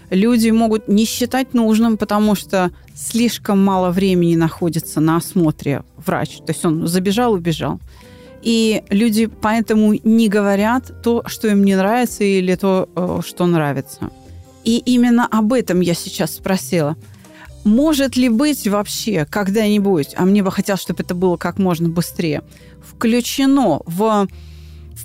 [0.10, 6.38] люди могут не считать нужным, потому что слишком мало времени находится на осмотре врач.
[6.38, 7.80] То есть он забежал, убежал.
[8.41, 14.10] И люди поэтому не говорят то, что им не нравится, или то, э, что нравится.
[14.63, 16.96] И именно об этом я сейчас спросила.
[17.63, 22.43] Может ли быть вообще когда-нибудь, а мне бы хотелось, чтобы это было как можно быстрее,
[22.82, 24.28] включено в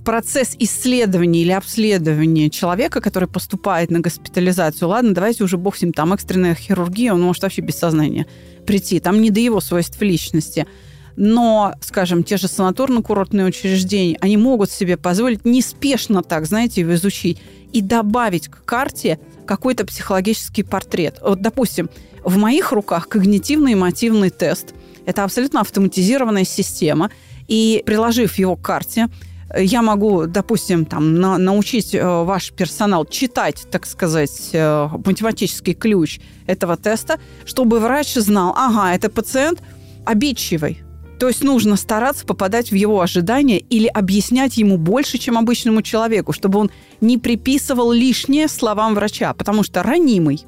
[0.05, 5.93] процесс исследования или обследования человека, который поступает на госпитализацию, ладно, давайте уже бог с ним,
[5.93, 8.27] там экстренная хирургия, он может вообще без сознания
[8.67, 10.67] прийти, там не до его свойств личности.
[11.15, 17.39] Но, скажем, те же санаторно-курортные учреждения, они могут себе позволить неспешно так, знаете, его изучить
[17.73, 21.19] и добавить к карте какой-то психологический портрет.
[21.21, 21.91] Вот, допустим,
[22.25, 24.75] в моих руках когнитивно-эмотивный тест.
[25.05, 27.11] Это абсолютно автоматизированная система.
[27.49, 29.09] И приложив его к карте,
[29.57, 36.21] я могу, допустим, там, на, научить э, ваш персонал читать, так сказать, э, математический ключ
[36.47, 39.63] этого теста, чтобы врач знал, ага, это пациент
[40.05, 40.83] обидчивый,
[41.23, 46.33] то есть нужно стараться попадать в его ожидания или объяснять ему больше, чем обычному человеку,
[46.33, 50.45] чтобы он не приписывал лишнее словам врача, потому что ранимый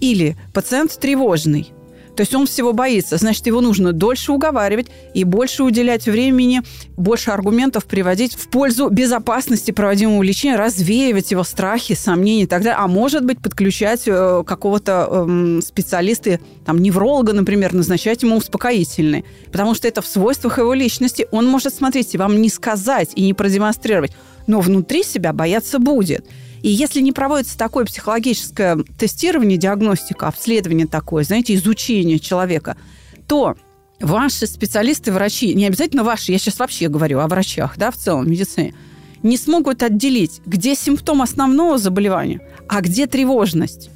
[0.00, 1.72] или пациент тревожный
[2.18, 3.16] то есть он всего боится.
[3.16, 6.62] Значит, его нужно дольше уговаривать и больше уделять времени,
[6.96, 12.76] больше аргументов приводить в пользу безопасности проводимого лечения, развеивать его страхи, сомнения и так далее.
[12.76, 19.22] А может быть, подключать э, какого-то э, специалиста, там, невролога, например, назначать ему успокоительные.
[19.52, 21.28] Потому что это в свойствах его личности.
[21.30, 24.10] Он может, смотрите, вам не сказать и не продемонстрировать,
[24.48, 26.26] но внутри себя бояться будет.
[26.62, 32.76] И если не проводится такое психологическое тестирование, диагностика, обследование такое, знаете, изучение человека,
[33.26, 33.56] то
[34.00, 38.30] ваши специалисты, врачи, не обязательно ваши, я сейчас вообще говорю о врачах, да, в целом,
[38.30, 38.74] медицине,
[39.22, 43.90] не смогут отделить, где симптом основного заболевания, а где тревожность.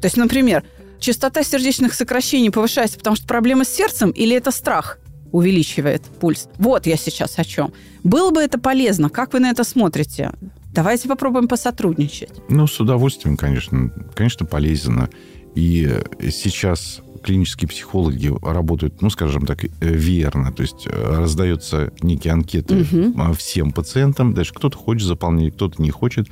[0.00, 0.64] То есть, например,
[0.98, 4.98] частота сердечных сокращений повышается, потому что проблема с сердцем или это страх
[5.32, 6.48] увеличивает пульс.
[6.58, 7.72] Вот я сейчас о чем.
[8.02, 9.10] Было бы это полезно.
[9.10, 10.32] Как вы на это смотрите?
[10.78, 12.30] Давайте попробуем посотрудничать.
[12.48, 13.90] Ну, с удовольствием, конечно.
[14.14, 15.10] Конечно, полезно.
[15.56, 15.92] И
[16.30, 20.52] сейчас клинические психологи работают, ну, скажем так, э, верно.
[20.52, 23.32] То есть э, раздаются некие анкеты угу.
[23.32, 24.34] всем пациентам.
[24.34, 26.28] Дальше кто-то хочет заполнять, кто-то не хочет.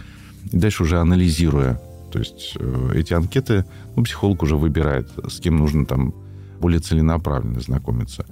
[0.52, 1.80] И дальше уже анализируя.
[2.12, 3.64] То есть э, эти анкеты,
[3.96, 6.14] ну, психолог уже выбирает, с кем нужно там
[6.60, 8.26] более целенаправленно знакомиться.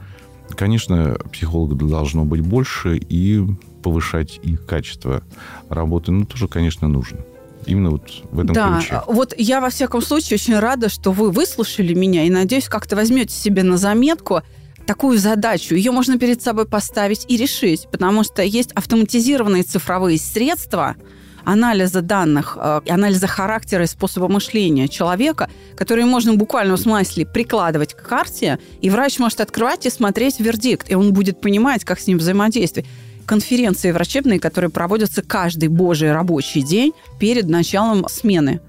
[0.50, 3.44] Конечно, психологов должно быть больше, и
[3.84, 5.22] повышать их качество
[5.68, 7.18] работы, ну, тоже, конечно, нужно.
[7.66, 9.02] Именно вот в этом да, ключе.
[9.06, 13.34] вот я, во всяком случае, очень рада, что вы выслушали меня, и, надеюсь, как-то возьмете
[13.34, 14.40] себе на заметку
[14.86, 15.74] такую задачу.
[15.74, 20.96] Ее можно перед собой поставить и решить, потому что есть автоматизированные цифровые средства–
[21.44, 27.94] анализа данных, э, анализа характера и способа мышления человека, которые можно буквально в смысле прикладывать
[27.94, 32.06] к карте, и врач может открывать и смотреть вердикт, и он будет понимать, как с
[32.06, 32.88] ним взаимодействовать
[33.24, 38.60] конференции врачебные, которые проводятся каждый божий рабочий день перед началом смены.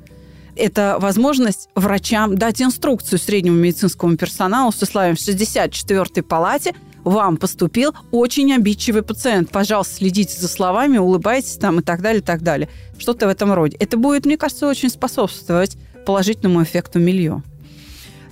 [0.56, 7.94] Это возможность врачам дать инструкцию среднему медицинскому персоналу с условием в 64-й палате вам поступил
[8.12, 9.52] очень обидчивый пациент.
[9.52, 12.68] Пожалуйста, следите за словами, улыбайтесь там и так далее, и так далее.
[12.98, 13.78] Что-то в этом роде.
[13.80, 17.44] Это будет, мне кажется, очень способствовать положительному эффекту милье.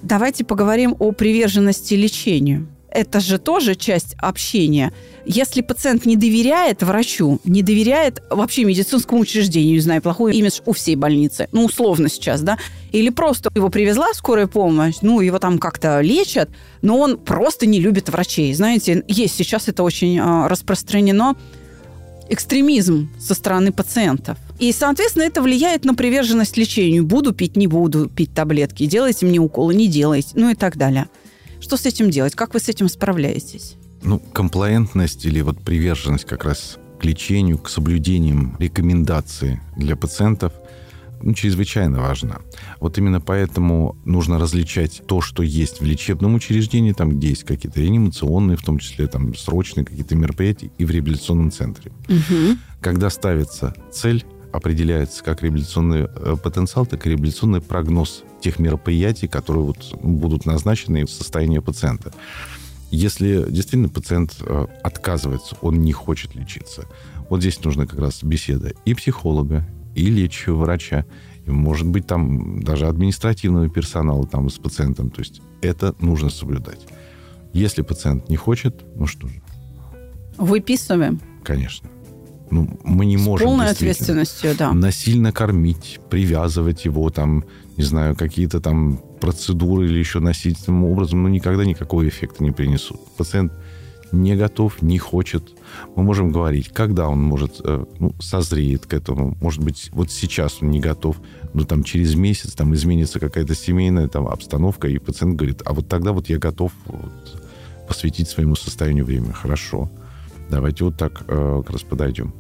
[0.01, 4.93] Давайте поговорим о приверженности лечению это же тоже часть общения.
[5.25, 10.73] Если пациент не доверяет врачу, не доверяет вообще медицинскому учреждению, не знаю, плохой имидж у
[10.73, 12.57] всей больницы, ну, условно сейчас, да,
[12.91, 16.49] или просто его привезла скорая помощь, ну, его там как-то лечат,
[16.81, 18.53] но он просто не любит врачей.
[18.53, 21.35] Знаете, есть сейчас это очень э, распространено,
[22.29, 24.37] экстремизм со стороны пациентов.
[24.59, 27.05] И, соответственно, это влияет на приверженность лечению.
[27.05, 31.07] Буду пить, не буду пить таблетки, делайте мне уколы, не делайте, ну и так далее.
[31.63, 32.35] Что с этим делать?
[32.35, 33.77] Как вы с этим справляетесь?
[34.03, 40.51] Ну, комплаентность или вот приверженность как раз к лечению, к соблюдениям рекомендаций для пациентов
[41.21, 42.39] ну, чрезвычайно важна.
[42.81, 47.79] Вот именно поэтому нужно различать то, что есть в лечебном учреждении, там, где есть какие-то
[47.79, 51.93] реанимационные, в том числе там срочные какие-то мероприятия, и в реабилитационном центре.
[52.09, 52.57] Угу.
[52.81, 59.65] Когда ставится цель, определяется как реабилитационный э, потенциал, так и реабилитационный прогноз тех мероприятий, которые
[59.65, 62.13] вот будут назначены в состоянии пациента.
[62.91, 66.85] Если действительно пациент э, отказывается, он не хочет лечиться,
[67.29, 71.05] вот здесь нужна как раз беседа и психолога, и лечащего врача,
[71.45, 75.09] и, может быть, там даже административного персонала там с пациентом.
[75.09, 76.85] То есть это нужно соблюдать.
[77.53, 79.41] Если пациент не хочет, ну что же.
[80.37, 81.19] Выписываем?
[81.43, 81.89] Конечно.
[82.53, 84.73] Ну, мы не С можем полной ответственностью, да.
[84.73, 87.45] насильно кормить, привязывать его, там,
[87.77, 92.99] не знаю, какие-то там процедуры или еще насильственным образом, ну, никогда никакого эффекта не принесут.
[93.17, 93.51] Пациент
[94.11, 95.43] не готов, не хочет.
[95.95, 99.35] Мы можем говорить, когда он может, э, ну, созреет к этому.
[99.41, 101.19] Может быть, вот сейчас он не готов,
[101.53, 105.87] но там через месяц там изменится какая-то семейная там обстановка, и пациент говорит, а вот
[105.87, 107.41] тогда вот я готов вот,
[107.87, 109.33] посвятить своему состоянию время.
[109.33, 109.89] Хорошо.
[110.53, 112.31] Давайте вот так э, как раз подойдем.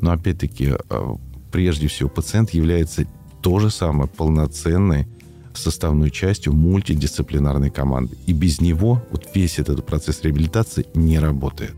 [0.00, 1.14] Но опять-таки, э,
[1.52, 3.04] прежде всего, пациент является
[3.42, 5.06] то же самое полноценной
[5.54, 8.16] составной частью мультидисциплинарной команды.
[8.26, 11.74] И без него вот весь этот процесс реабилитации не работает.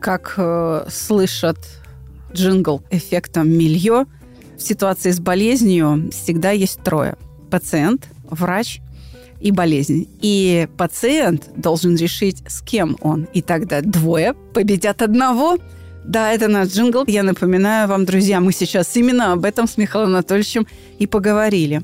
[0.00, 1.58] Как э, слышат
[2.32, 4.06] джингл эффектом милье,
[4.58, 7.16] в ситуации с болезнью всегда есть трое.
[7.48, 8.80] Пациент, врач
[9.40, 10.08] и болезнь.
[10.20, 13.26] И пациент должен решить, с кем он.
[13.32, 15.58] И тогда двое победят одного.
[16.04, 17.04] Да, это наш джингл.
[17.06, 20.66] Я напоминаю вам, друзья, мы сейчас именно об этом с Михаилом Анатольевичем
[20.98, 21.82] и поговорили.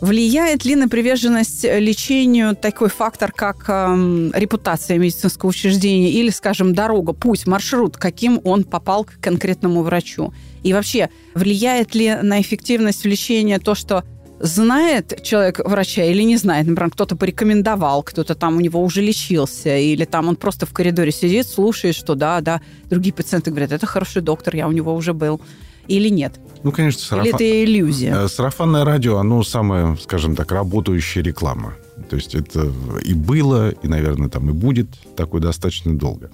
[0.00, 7.12] Влияет ли на приверженность лечению такой фактор, как э, репутация медицинского учреждения или, скажем, дорога,
[7.12, 10.34] путь, маршрут, каким он попал к конкретному врачу?
[10.64, 14.02] И вообще, влияет ли на эффективность лечения то, что
[14.42, 16.66] знает человек врача или не знает.
[16.66, 21.12] Например, кто-то порекомендовал, кто-то там у него уже лечился, или там он просто в коридоре
[21.12, 25.14] сидит, слушает, что да, да, другие пациенты говорят, это хороший доктор, я у него уже
[25.14, 25.40] был.
[25.88, 26.38] Или нет?
[26.62, 27.26] Ну, конечно, сарафан...
[27.26, 28.14] Или это иллюзия?
[28.14, 31.74] Э, сарафанное радио, оно самое, скажем так, работающая реклама.
[32.08, 32.72] То есть это
[33.04, 36.30] и было, и, наверное, там и будет такое достаточно долго.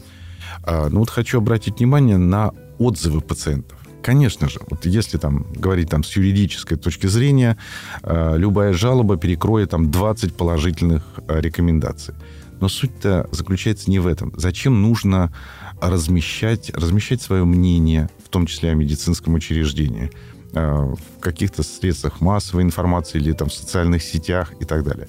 [0.65, 3.78] А, ну вот хочу обратить внимание на отзывы пациентов.
[4.03, 7.59] Конечно же, вот если там говорить там с юридической точки зрения,
[8.03, 12.15] э, любая жалоба перекроет там 20 положительных э, рекомендаций.
[12.61, 14.33] Но суть-то заключается не в этом.
[14.37, 15.33] Зачем нужно
[15.81, 20.11] размещать, размещать свое мнение, в том числе о медицинском учреждении,
[20.53, 25.09] э, в каких-то средствах массовой информации или там в социальных сетях и так далее.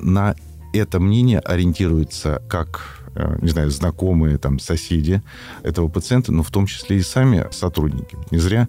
[0.00, 0.34] На
[0.72, 3.03] это мнение ориентируется как
[3.40, 5.22] не знаю, знакомые, там, соседи
[5.62, 8.16] этого пациента, но в том числе и сами сотрудники.
[8.30, 8.68] Не зря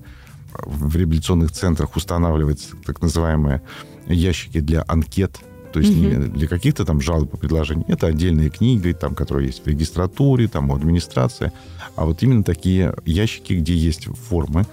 [0.54, 3.62] в реабилитационных центрах устанавливаются так называемые
[4.08, 5.40] ящики для анкет,
[5.74, 6.00] то есть угу.
[6.00, 7.86] не для каких-то там жалоб и предложений.
[7.88, 11.52] Это отдельные книги, там, которые есть в регистратуре, там, у администрации.
[11.96, 14.66] А вот именно такие ящики, где есть формы,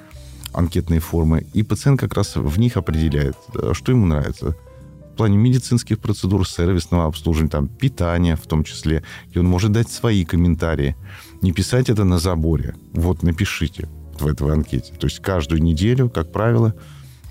[0.53, 4.55] анкетные формы, и пациент как раз в них определяет, э, что ему нравится–
[5.13, 9.03] в плане медицинских процедур, сервисного обслуживания, там, питания в том числе.
[9.33, 10.97] И он может дать свои комментарии.
[11.43, 12.75] Не писать это на заборе.
[12.93, 14.95] Вот, напишите в этой анкете.
[14.95, 16.75] То есть каждую неделю, как правило,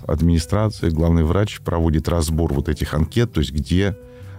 [0.06, 3.96] администрация, главный врач проводит разбор вот этих анкет, то есть где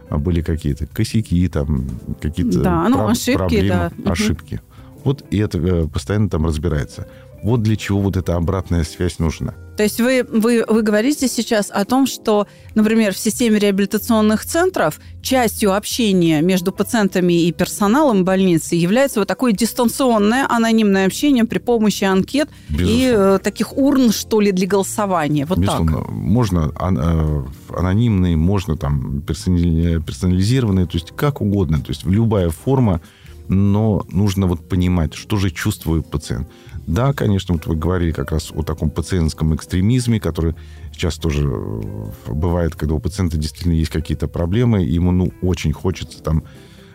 [0.10, 1.88] были какие-то косяки, там,
[2.21, 4.12] какие-то да, ну, ошибки, проблемы, да.
[4.12, 4.62] ошибки.
[5.03, 7.08] Вот и это э, постоянно там разбирается.
[7.43, 9.53] Вот для чего вот эта обратная связь нужна.
[9.75, 14.99] То есть вы, вы, вы говорите сейчас о том, что, например, в системе реабилитационных центров
[15.21, 22.03] частью общения между пациентами и персоналом больницы является вот такое дистанционное анонимное общение при помощи
[22.03, 23.01] анкет Безусловно.
[23.01, 25.45] и э, таких урн, что ли, для голосования.
[25.47, 25.97] Вот Безусловно.
[25.97, 26.10] так.
[26.12, 27.43] Можно э,
[27.75, 31.79] анонимные, можно там персонализированные, то есть как угодно.
[31.79, 33.01] То есть любая форма,
[33.47, 36.47] но нужно вот понимать, что же чувствует пациент.
[36.87, 40.55] Да, конечно, вот вы говорили как раз о таком пациентском экстремизме, который
[40.91, 41.81] сейчас тоже э,
[42.27, 46.43] бывает, когда у пациента действительно есть какие-то проблемы, и ему ну, очень хочется там,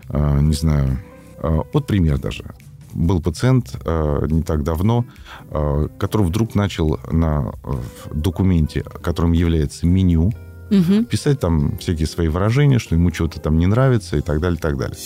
[0.08, 0.98] э, не знаю,
[1.38, 2.44] э, вот пример даже.
[2.94, 5.04] Был пациент не так давно,
[5.50, 7.52] который вдруг начал на
[8.10, 10.32] документе, которым является меню,
[10.70, 11.04] угу.
[11.04, 14.60] писать там всякие свои выражения, что ему что-то там не нравится и так далее, и
[14.60, 14.96] так далее.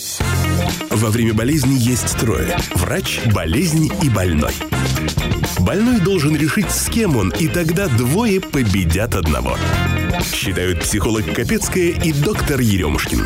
[0.89, 2.57] Во время болезни есть трое.
[2.75, 4.53] Врач, болезнь и больной.
[5.59, 9.57] Больной должен решить, с кем он, и тогда двое победят одного.
[10.33, 13.21] Считают психолог Капецкая и доктор Еремушкин.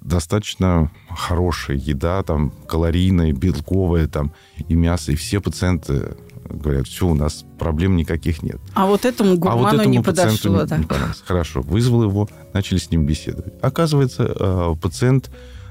[0.00, 4.32] Достаточно хорошая еда, там, калорийная, белковая, там,
[4.68, 6.16] и мясо, и все пациенты
[6.50, 8.60] говорят, все, у нас проблем никаких нет.
[8.74, 10.64] А вот этому гурману а вот этому не подошло.
[10.64, 10.86] Не, не
[11.24, 13.54] Хорошо, вызвал его, начали с ним беседовать.
[13.62, 15.30] Оказывается, э, пациент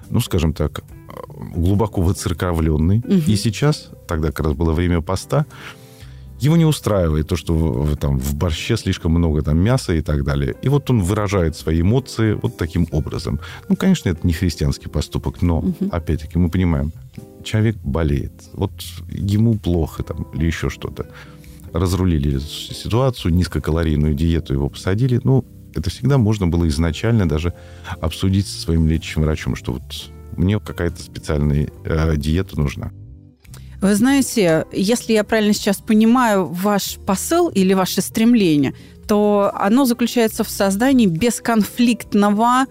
[0.10, 0.84] ну, скажем так,
[1.54, 3.00] глубоко выцерковленный.
[3.00, 3.24] Угу.
[3.28, 5.46] И сейчас, тогда как раз было время поста,
[6.40, 10.24] его не устраивает то, что в, там, в борще слишком много там, мяса и так
[10.24, 10.56] далее.
[10.62, 13.40] И вот он выражает свои эмоции вот таким образом.
[13.70, 15.90] Ну, конечно, это не христианский поступок, но, угу.
[15.92, 16.92] опять-таки, мы понимаем,
[17.44, 18.72] человек болеет, вот
[19.10, 21.08] ему плохо там, или еще что-то.
[21.74, 25.20] Разрулили ситуацию, низкокалорийную диету его посадили.
[25.24, 27.54] Ну, это всегда можно было изначально даже
[28.00, 32.92] обсудить со своим лечащим врачом, что вот мне какая-то специальная э, диета нужна.
[33.82, 38.74] Вы знаете, если я правильно сейчас понимаю ваш посыл или ваше стремление,
[39.08, 42.66] то оно заключается в создании бесконфликтного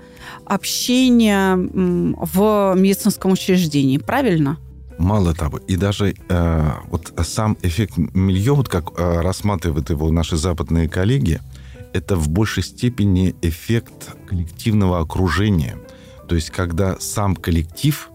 [0.45, 4.59] общения в медицинском учреждении, правильно?
[4.99, 10.37] Мало того, и даже э, вот сам эффект Милье, вот как э, рассматривают его наши
[10.37, 11.41] западные коллеги,
[11.93, 15.77] это в большей степени эффект коллективного окружения.
[16.29, 18.11] То есть, когда сам коллектив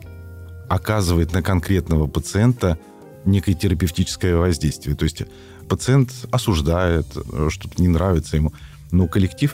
[0.71, 2.79] оказывает на конкретного пациента
[3.25, 4.95] некое терапевтическое воздействие.
[4.95, 5.23] То есть
[5.67, 7.07] пациент осуждает,
[7.49, 8.53] что-то не нравится ему.
[8.89, 9.53] Но коллектив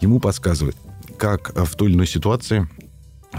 [0.00, 0.74] ему подсказывает,
[1.18, 2.66] как в той или иной ситуации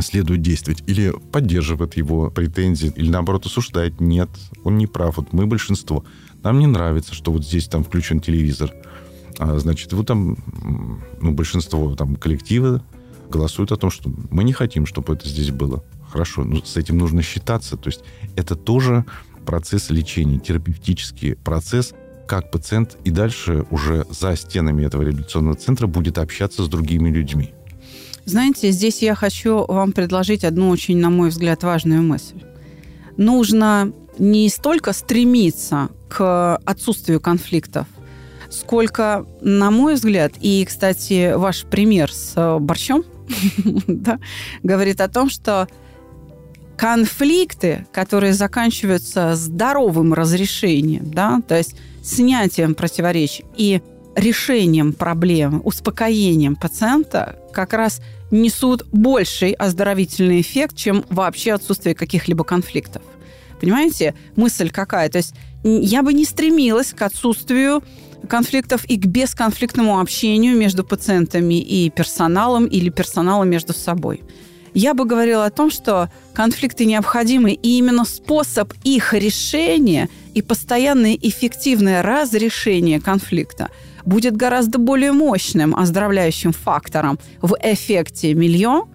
[0.01, 0.83] следует действовать.
[0.85, 3.99] Или поддерживает его претензии, или наоборот осуждает.
[3.99, 4.29] Нет,
[4.63, 5.17] он не прав.
[5.17, 6.05] Вот мы большинство.
[6.43, 8.71] Нам не нравится, что вот здесь там включен телевизор.
[9.39, 10.37] А, значит, вот там
[11.19, 12.83] ну, большинство там коллектива
[13.29, 15.83] голосуют о том, что мы не хотим, чтобы это здесь было.
[16.15, 17.75] Хорошо, но с этим нужно считаться.
[17.75, 17.99] То есть
[18.37, 19.03] это тоже
[19.45, 21.93] процесс лечения, терапевтический процесс,
[22.25, 27.53] как пациент и дальше уже за стенами этого реабилитационного центра будет общаться с другими людьми.
[28.23, 32.41] Знаете, здесь я хочу вам предложить одну очень, на мой взгляд, важную мысль.
[33.17, 37.87] Нужно не столько стремиться к отсутствию конфликтов,
[38.49, 43.03] сколько, на мой взгляд, и, кстати, ваш пример с борщом
[44.63, 45.67] говорит о том, что
[46.77, 53.81] конфликты, которые заканчиваются здоровым разрешением, да, то есть снятием противоречий и
[54.15, 58.01] решением проблемы, успокоением пациента, как раз
[58.31, 63.01] несут больший оздоровительный эффект, чем вообще отсутствие каких-либо конфликтов.
[63.59, 65.09] Понимаете, мысль какая?
[65.09, 67.83] То есть я бы не стремилась к отсутствию
[68.29, 74.21] конфликтов и к бесконфликтному общению между пациентами и персоналом или персоналом между собой.
[74.75, 81.15] Я бы говорила о том, что конфликты необходимы, и именно способ их решения и постоянное
[81.15, 83.69] эффективное разрешение конфликта–
[84.05, 88.85] будет гораздо более мощным оздоровляющим фактором в эффекте миллион,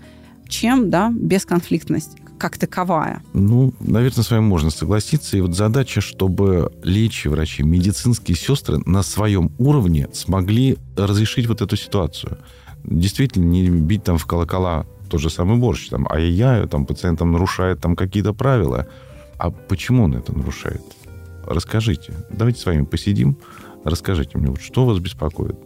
[0.48, 3.22] чем да, бесконфликтность как таковая.
[3.34, 5.36] Ну, наверное, с вами можно согласиться.
[5.36, 11.76] И вот задача, чтобы лечи, врачи, медицинские сестры на своем уровне смогли разрешить вот эту
[11.76, 12.38] ситуацию.
[12.82, 17.80] Действительно, не бить там в колокола тот же самый борщ, там, ай-яй, там, пациентам нарушает
[17.80, 18.86] там какие-то правила.
[19.38, 20.82] А почему он это нарушает?
[21.46, 22.14] Расскажите.
[22.30, 23.36] Давайте с вами посидим,
[23.84, 25.56] Расскажите мне, вот что вас беспокоит?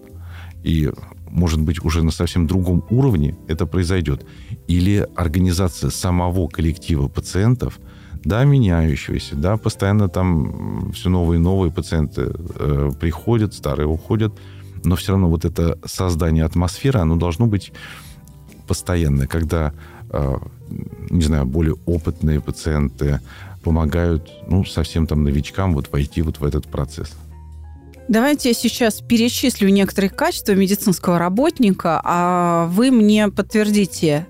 [0.63, 0.91] И,
[1.29, 4.25] может быть, уже на совсем другом уровне это произойдет.
[4.69, 7.81] Или организация самого коллектива пациентов,
[8.25, 14.33] да, меняющегося, да, постоянно там все новые и новые пациенты э, приходят, старые уходят,
[14.85, 17.73] но все равно вот это создание атмосферы, оно должно быть
[18.67, 19.73] постоянное, когда,
[20.11, 20.37] э,
[21.11, 23.21] не знаю, более опытные пациенты
[23.63, 27.13] помогают, ну, совсем там новичкам вот войти вот в этот процесс.
[28.07, 34.27] Давайте я сейчас перечислю некоторые качества медицинского работника, а вы мне подтвердите,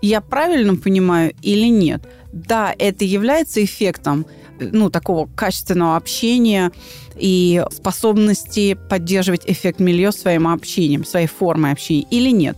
[0.00, 2.02] я правильно понимаю или нет.
[2.32, 4.24] Да, это является эффектом
[4.58, 6.72] ну, такого качественного общения
[7.16, 12.56] и способности поддерживать эффект милье своим общением, своей формой общения или нет.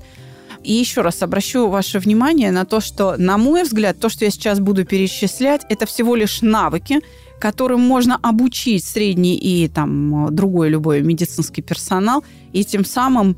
[0.64, 4.30] И еще раз обращу ваше внимание на то, что, на мой взгляд, то, что я
[4.30, 7.00] сейчас буду перечислять, это всего лишь навыки,
[7.38, 13.36] которым можно обучить средний и там другой любой медицинский персонал и тем самым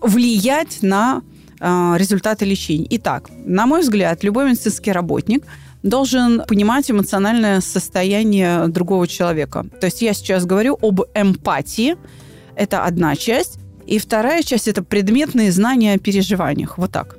[0.00, 1.22] влиять на
[1.60, 2.86] э, результаты лечения.
[2.90, 5.44] Итак, на мой взгляд, любой медицинский работник
[5.82, 9.66] должен понимать эмоциональное состояние другого человека.
[9.80, 11.96] То есть я сейчас говорю об эмпатии.
[12.56, 13.58] Это одна часть.
[13.86, 16.78] И вторая часть– это предметные знания о переживаниях.
[16.78, 17.16] Вот так.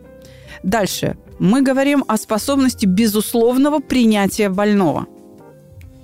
[0.63, 1.17] Дальше.
[1.39, 5.05] Мы говорим о способности безусловного принятия больного–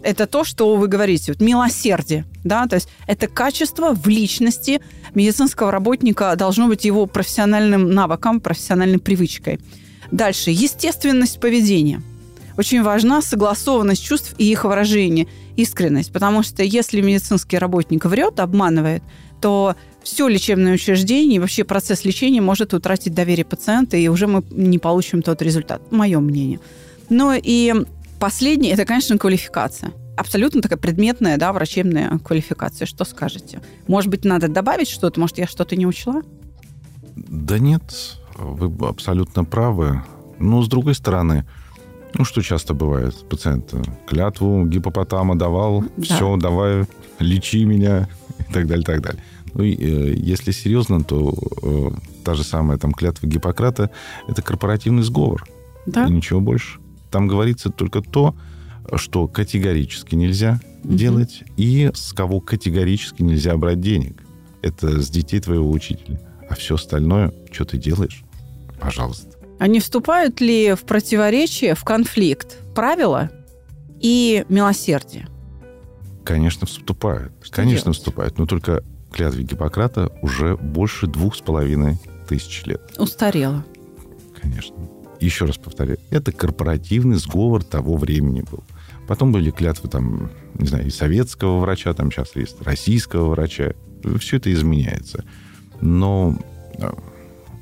[0.03, 4.81] это то, что вы говорите, вот милосердие, да, то есть это качество в личности
[5.15, 9.59] медицинского работника должно быть его профессиональным навыком, профессиональной привычкой.
[10.11, 12.01] Дальше, естественность поведения.
[12.57, 19.01] Очень важна согласованность чувств и их выражение, искренность, потому что если медицинский работник врет, обманывает,
[19.43, 24.43] то все лечебное учреждение и вообще процесс лечения может утратить доверие пациента, и уже мы
[24.49, 26.59] не получим тот результат, мое мнение.
[27.09, 27.73] Ну и
[28.23, 29.91] Последнее– это, конечно, квалификация.
[30.15, 32.85] Абсолютно такая предметная, да, врачебная квалификация.
[32.85, 33.61] Что скажете?
[33.85, 35.19] Может быть, надо добавить что-то?
[35.19, 36.21] Может, я что-то не учла?
[37.17, 37.83] Да нет,
[38.37, 40.03] вы абсолютно правы.
[40.39, 41.45] Но, с другой стороны,
[42.13, 43.73] ну, что часто бывает, пациент
[44.07, 46.03] клятву гипопотама давал, да.
[46.03, 46.85] все, давай,
[47.19, 48.07] лечи меня,
[48.39, 49.21] и так далее, так далее.
[49.53, 51.91] Ну, э, если серьезно, то э,
[52.23, 53.91] та же самая там клятва Гиппократа–
[54.27, 55.45] это корпоративный сговор.
[55.85, 56.07] Да.
[56.07, 56.79] И ничего больше.
[57.11, 58.35] Там говорится только то,
[58.95, 60.93] что категорически нельзя угу.
[60.93, 64.23] делать, и с кого категорически нельзя брать денег.
[64.61, 66.19] Это с детей твоего учителя.
[66.49, 68.23] А все остальное, что ты делаешь,
[68.79, 69.37] пожалуйста.
[69.59, 73.29] А не вступают ли в противоречие, в конфликт правила
[73.99, 75.27] и милосердие?
[76.23, 77.33] Конечно, вступают.
[77.41, 77.97] Что Конечно, делать?
[77.97, 78.37] вступают.
[78.37, 78.83] Но только
[79.13, 81.97] клятве Гиппократа уже больше двух с половиной
[82.27, 82.81] тысяч лет.
[82.97, 83.63] Устарела.
[84.41, 84.75] Конечно
[85.23, 88.63] еще раз повторяю, это корпоративный сговор того времени был.
[89.07, 93.73] Потом были клятвы там, не знаю, и советского врача, там сейчас есть российского врача.
[94.19, 95.23] Все это изменяется.
[95.81, 96.37] Но,
[96.79, 96.95] а,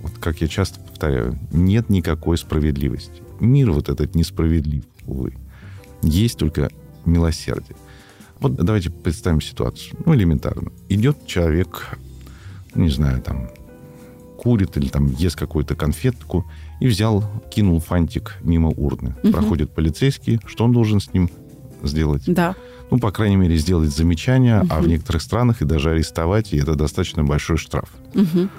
[0.01, 3.21] вот как я часто повторяю, нет никакой справедливости.
[3.39, 5.33] Мир вот этот несправедлив, увы.
[6.03, 6.69] Есть только
[7.05, 7.75] милосердие.
[8.41, 9.97] Вот давайте представим ситуацию.
[10.03, 10.71] Ну, элементарно.
[10.89, 11.97] Идет человек,
[12.73, 13.49] не знаю, там,
[14.37, 16.45] курит или там ест какую-то конфетку
[16.79, 19.15] и взял, кинул фантик мимо урны.
[19.23, 19.31] Угу.
[19.31, 20.39] Проходит полицейский.
[20.47, 21.29] Что он должен с ним
[21.83, 22.23] сделать?
[22.25, 22.55] Да.
[22.89, 24.67] Ну, по крайней мере, сделать замечание, угу.
[24.71, 27.89] а в некоторых странах и даже арестовать, и это достаточно большой штраф.
[28.15, 28.49] Угу.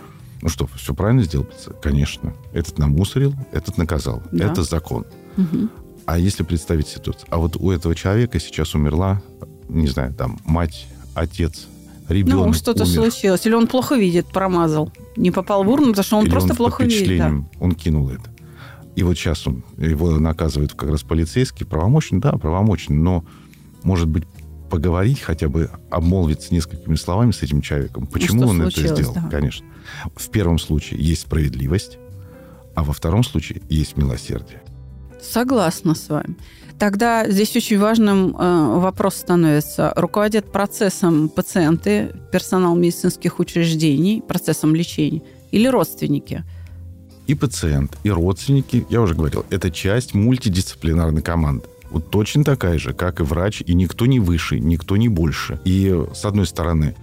[0.42, 1.48] Ну что, все правильно сделал?
[1.82, 2.34] Конечно.
[2.52, 4.22] Этот намусорил, этот наказал.
[4.30, 4.46] Да.
[4.46, 5.06] Это закон.
[5.36, 5.68] Угу.
[6.06, 9.20] А если представить ситуацию, а вот у этого человека сейчас умерла,
[9.72, 11.66] не знаю, там, мать, отец,
[12.08, 13.46] ребенок Ну, что-то случилось.
[13.46, 14.92] Или он плохо видит, промазал.
[15.16, 17.18] Не попал в урну, потому что он Или просто он плохо видит.
[17.18, 17.32] Да.
[17.60, 18.30] он кинул это.
[18.94, 21.64] И вот сейчас он, его наказывают как раз полицейский.
[21.64, 22.20] Правомочен?
[22.20, 23.02] Да, правомочен.
[23.02, 23.24] Но,
[23.82, 24.24] может быть,
[24.70, 28.06] поговорить хотя бы, обмолвиться несколькими словами с этим человеком.
[28.06, 29.14] Почему ну, он это сделал?
[29.14, 29.28] Да.
[29.30, 29.66] Конечно.
[30.14, 31.98] В первом случае есть справедливость,
[32.74, 34.62] а во втором случае есть милосердие.
[35.20, 36.36] Согласна с вами.
[36.82, 39.92] Тогда здесь очень важным э, вопрос становится.
[39.94, 45.22] Руководят процессом пациенты, персонал медицинских учреждений, процессом лечения
[45.52, 46.42] или родственники?
[47.28, 51.66] И пациент, и родственники, я уже говорил, это часть мультидисциплинарной команды.
[51.88, 55.60] Вот точно такая же, как и врач, и никто не выше, никто не больше.
[55.64, 56.96] И с одной стороны,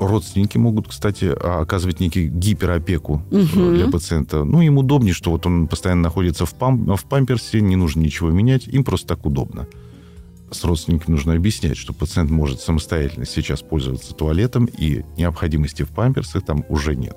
[0.00, 3.70] родственники могут, кстати, оказывать некий гиперопеку угу.
[3.72, 4.44] для пациента.
[4.44, 8.30] Ну, им удобнее, что вот он постоянно находится в, пам в памперсе, не нужно ничего
[8.30, 9.66] менять, им просто так удобно.
[10.50, 16.44] С родственниками нужно объяснять, что пациент может самостоятельно сейчас пользоваться туалетом, и необходимости в памперсах
[16.44, 17.16] там уже нет.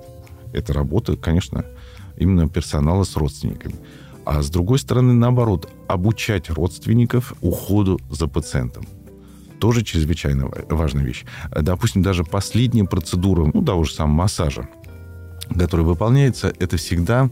[0.51, 1.65] Это работа, конечно,
[2.17, 3.75] именно персонала с родственниками.
[4.25, 8.85] А с другой стороны, наоборот, обучать родственников уходу за пациентом
[9.63, 11.23] тоже чрезвычайно важная вещь.
[11.49, 14.67] Допустим, даже последняя процедура, ну, того же самого массажа,
[15.57, 17.29] которая выполняется, это всегда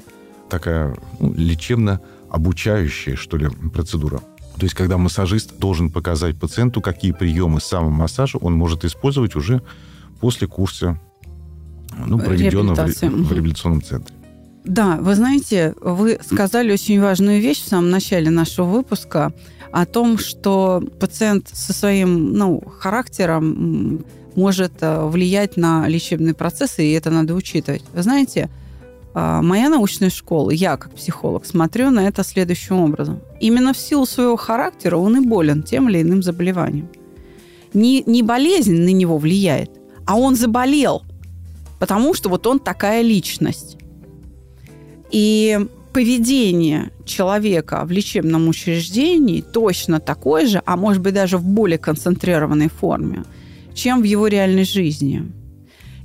[0.50, 4.22] такая ну, лечебно-обучающая, что ли, процедура.
[4.56, 9.62] То есть, когда массажист должен показать пациенту, какие приемы самомассажа он может использовать уже
[10.22, 10.98] после курса,
[12.08, 14.16] ну, проведенного в, в реабилитационном центре.
[14.64, 19.34] Да, вы знаете, вы сказали очень важную вещь в самом начале нашего выпуска
[19.72, 24.04] о том, что пациент со своим ну, характером
[24.36, 27.84] может э, влиять на лечебные процессы, и это надо учитывать.
[27.94, 28.50] Вы знаете,
[29.14, 33.20] а, моя научная школа, я как психолог смотрю на это следующим образом.
[33.40, 36.88] Именно в силу своего характера он и болен тем или иным заболеванием.
[37.74, 39.72] Не, не болезнь на него влияет,
[40.06, 41.04] а он заболел,
[41.80, 43.78] потому что вот он такая личность.
[45.12, 45.60] И
[45.94, 52.70] поведение человека в лечебном учреждении точно такое же, а может быть даже в более концентрированной
[52.70, 53.24] форме,
[53.74, 55.24] чем в его реальной жизни.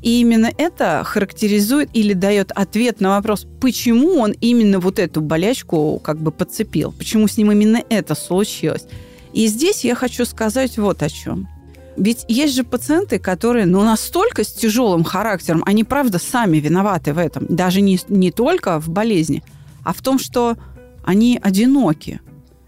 [0.03, 6.01] И именно это характеризует или дает ответ на вопрос, почему он именно вот эту болячку
[6.05, 8.85] как бы подцепил, почему с ним именно это случилось.
[9.33, 11.49] И здесь я хочу сказать вот о чем.
[11.97, 17.19] Ведь есть же пациенты, которые ну, настолько с тяжелым характером, они, правда, сами виноваты в
[17.19, 17.47] этом.
[17.49, 19.43] Даже не, не только в болезни,
[19.83, 20.57] а в том, что
[21.05, 22.21] они одиноки.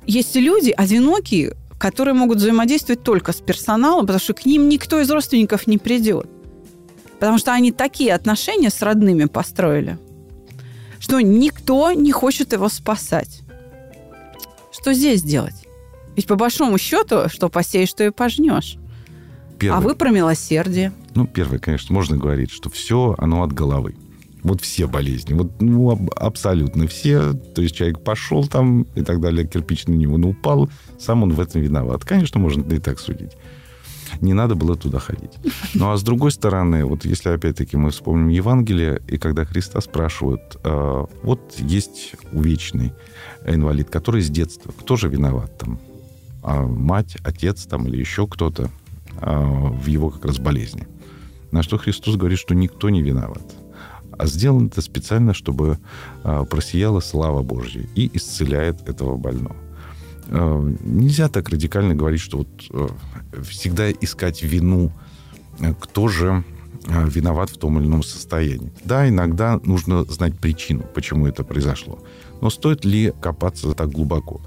[0.07, 5.11] Есть люди одинокие, которые могут взаимодействовать только с персоналом, потому что к ним никто из
[5.11, 6.27] родственников не придет.
[7.19, 9.99] Потому что они такие отношения с родными построили,
[11.01, 13.43] что никто не хочет его спасать.
[14.73, 15.67] Что здесь делать?
[16.17, 18.79] Ведь по большому счету, что посеешь, что и пожнешь.
[19.59, 19.79] Первое.
[19.79, 20.93] А вы про милосердие.
[21.15, 23.95] Ну, первое, конечно, можно говорить, что все, оно от головы.
[24.45, 27.33] Вот все болезни, вот ну, абсолютно все.
[27.33, 31.33] То есть человек пошел там и так далее, кирпич на него ну, упал, сам он
[31.33, 32.05] в этом виноват.
[32.05, 33.33] Конечно, можно и так судить.
[34.21, 35.33] Не надо было туда ходить.
[35.75, 40.57] Ну, а с другой стороны, вот если опять-таки мы вспомним Евангелие, и когда Христа спрашивают,
[40.65, 42.93] э, вот есть увечный
[43.45, 45.79] инвалид, который с детства, кто же виноват там?
[46.43, 48.71] А мать, отец там или еще кто-то
[49.21, 50.87] в его как раз болезни.
[51.51, 53.43] На что Христос говорит, что никто не виноват.
[54.19, 55.79] А сделано это специально, чтобы
[56.25, 59.57] э, просияла слава Божья и исцеляет этого больного.
[60.27, 62.99] Э, нельзя так радикально говорить, что вот
[63.47, 64.93] всегда искать вину,
[65.81, 66.45] кто же
[66.87, 68.73] виноват в том или ином состоянии.
[68.85, 71.99] Да, иногда нужно знать причину, почему это произошло.
[72.41, 74.41] Но стоит ли копаться так глубоко?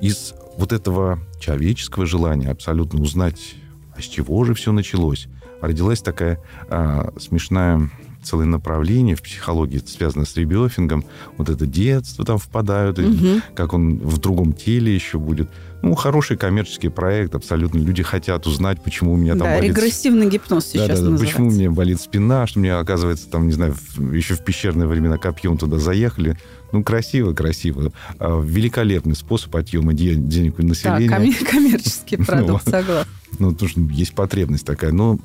[0.00, 3.56] Из вот этого человеческого желания абсолютно узнать,
[3.96, 5.28] а с чего же все началось,
[5.60, 7.90] родилась такая а, смешная
[8.26, 11.04] целое направление в психологии, связанное с ребёфингом.
[11.38, 13.40] Вот это детство там впадают, угу.
[13.54, 15.48] как он в другом теле еще будет.
[15.82, 17.78] Ну, хороший коммерческий проект, абсолютно.
[17.78, 19.76] Люди хотят узнать, почему у меня там да, болит...
[19.76, 23.46] регрессивный гипноз сейчас да, да, да, Почему у меня болит спина, что мне, оказывается, там,
[23.46, 23.76] не знаю,
[24.12, 26.36] еще в пещерные времена копьем туда заехали.
[26.72, 27.92] Ну, красиво, красиво.
[28.18, 31.08] А, великолепный способ отъема денег у населения.
[31.08, 33.08] Да, коммерческий продукт, согласен.
[33.38, 34.92] Ну, потому что есть потребность такая.
[34.92, 35.18] Но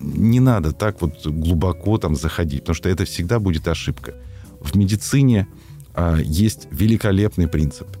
[0.00, 4.14] не надо так вот глубоко там заходить, потому что это всегда будет ошибка.
[4.60, 5.46] В медицине
[5.94, 7.88] а, есть великолепный принцип–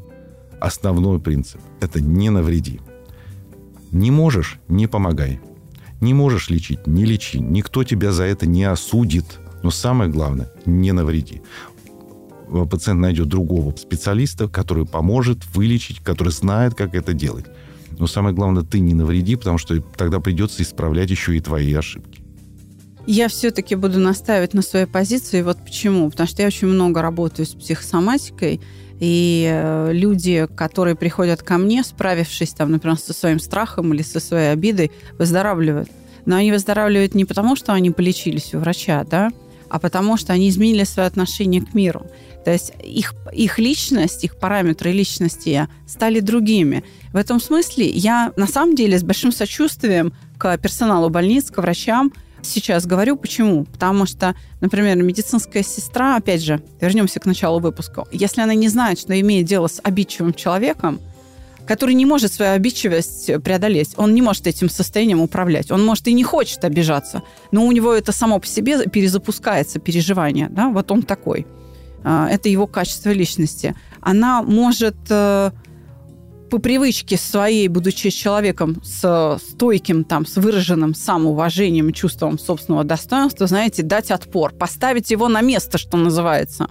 [0.60, 2.80] основной принцип– это не навреди.
[3.90, 5.40] Не можешь– не помогай.
[6.00, 7.38] Не можешь лечить– не лечи.
[7.38, 9.38] Никто тебя за это не осудит.
[9.62, 11.42] Но самое главное– не навреди.
[12.70, 17.46] Пациент найдет другого специалиста, который поможет вылечить, который знает, как это делать.
[17.98, 22.22] Но самое главное, ты не навреди, потому что тогда придется исправлять еще и твои ошибки.
[23.06, 25.40] Я все-таки буду настаивать на своей позиции.
[25.42, 26.10] Вот почему.
[26.10, 28.60] Потому что я очень много работаю с психосоматикой,
[29.00, 34.20] и э, люди, которые приходят ко мне, справившись, там, например, со своим страхом или со
[34.20, 35.88] своей обидой, выздоравливают.
[36.26, 39.30] Но они выздоравливают не потому, что они полечились у врача, да,
[39.70, 42.06] а потому что они изменили свое отношение к миру.
[42.44, 46.84] То есть их, их личность, их параметры личности стали другими.
[47.12, 52.12] В этом смысле я на самом деле с большим сочувствием к персоналу больниц, к врачам–
[52.42, 53.16] сейчас говорю.
[53.16, 53.64] Почему?
[53.64, 58.98] Потому что, например, медицинская сестра, опять же, вернемся к началу выпуска, если она не знает,
[58.98, 61.00] что имеет дело с обидчивым человеком,
[61.68, 63.90] который не может свою обидчивость преодолеть.
[63.96, 65.70] Он не может этим состоянием управлять.
[65.70, 70.48] Он, может, и не хочет обижаться, но у него это само по себе перезапускается, переживание.
[70.50, 70.70] Да?
[70.70, 71.46] Вот он такой.
[72.02, 73.74] А, это его качество личности.
[74.00, 75.50] Она может э,
[76.50, 83.82] по привычке своей, будучи человеком с стойким, там, с выраженным самоуважением чувством собственного достоинства, знаете,
[83.82, 86.70] дать отпор, поставить его на место, что называется.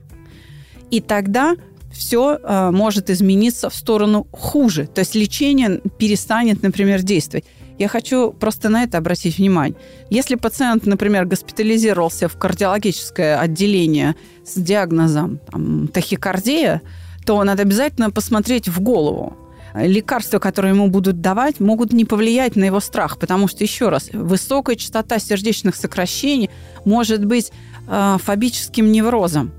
[0.89, 1.55] И тогда
[1.91, 4.87] все э, может измениться в сторону хуже.
[4.87, 7.45] То есть лечение перестанет, например, действовать.
[7.79, 9.77] Я хочу просто на это обратить внимание.
[10.09, 16.81] Если пациент, например, госпитализировался в кардиологическое отделение с диагнозом там, тахикардия,
[17.25, 19.37] то надо обязательно посмотреть в голову
[19.75, 24.09] лекарства, которые ему будут давать, могут не повлиять на его страх, потому что, еще раз,
[24.11, 26.49] высокая частота сердечных сокращений
[26.85, 27.51] может быть
[27.87, 29.51] э, фобическим неврозом.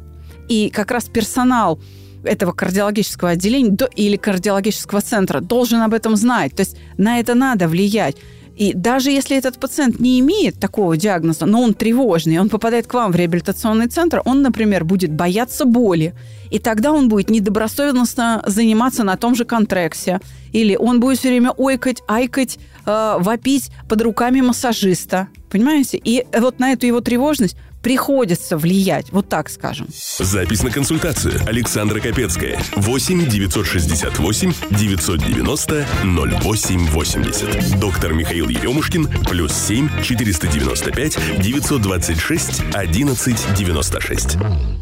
[0.48, 1.80] И как раз персонал
[2.24, 6.54] этого кардиологического отделения или кардиологического центра должен об этом знать.
[6.54, 8.16] То есть на это надо влиять.
[8.58, 12.94] И даже если этот пациент не имеет такого диагноза, но он тревожный, он попадает к
[12.94, 16.12] вам в реабилитационный центр, он, например, будет бояться боли,
[16.50, 20.20] и тогда он будет недобросовестно заниматься на том же контрексе,
[20.52, 25.28] или он будет все время ойкать, айкать, э, вопить под руками массажиста.
[25.50, 26.00] Понимаете?
[26.02, 29.88] И вот на эту его тревожность приходится влиять, вот так скажем.
[30.18, 31.40] Запись на консультацию.
[31.46, 32.60] Александра Капецкая.
[32.76, 37.80] 8 968 990 0880.
[37.80, 39.08] Доктор Михаил Еремушкин.
[39.24, 44.36] Плюс 7 495 926 11 96.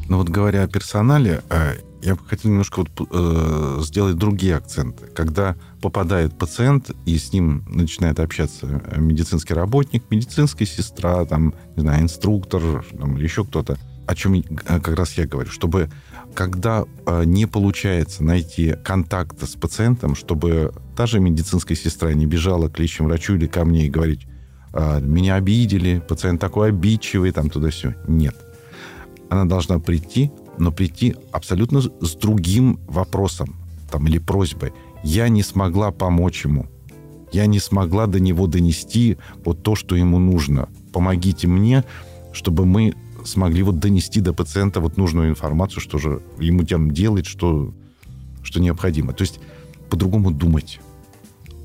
[0.09, 5.07] Ну вот говоря о персонале, э, я бы хотел немножко вот, э, сделать другие акценты.
[5.07, 8.67] Когда попадает пациент, и с ним начинает общаться
[8.97, 14.43] медицинский работник, медицинская сестра, там, не знаю, инструктор там, или еще кто-то, о чем э,
[14.67, 15.91] как раз я говорю, чтобы
[16.35, 22.69] когда э, не получается найти контакта с пациентом, чтобы та же медицинская сестра не бежала
[22.69, 24.27] к лечащему врачу или ко мне и говорить,
[24.73, 27.95] э, меня обидели, пациент такой обидчивый, там туда все.
[28.07, 28.37] Нет.
[29.29, 33.57] Она должна прийти, но прийти абсолютно с другим вопросом
[33.91, 34.73] там, или просьбой.
[35.03, 36.67] Я не смогла помочь ему.
[37.33, 40.69] Я не смогла до него донести вот то, что ему нужно.
[40.93, 41.85] Помогите мне,
[42.33, 42.95] чтобы мы
[43.25, 47.75] смогли вот донести до пациента вот нужную информацию, что же ему тем делать, что,
[48.43, 49.13] что необходимо.
[49.13, 49.41] То есть
[49.91, 50.81] по-другому думать.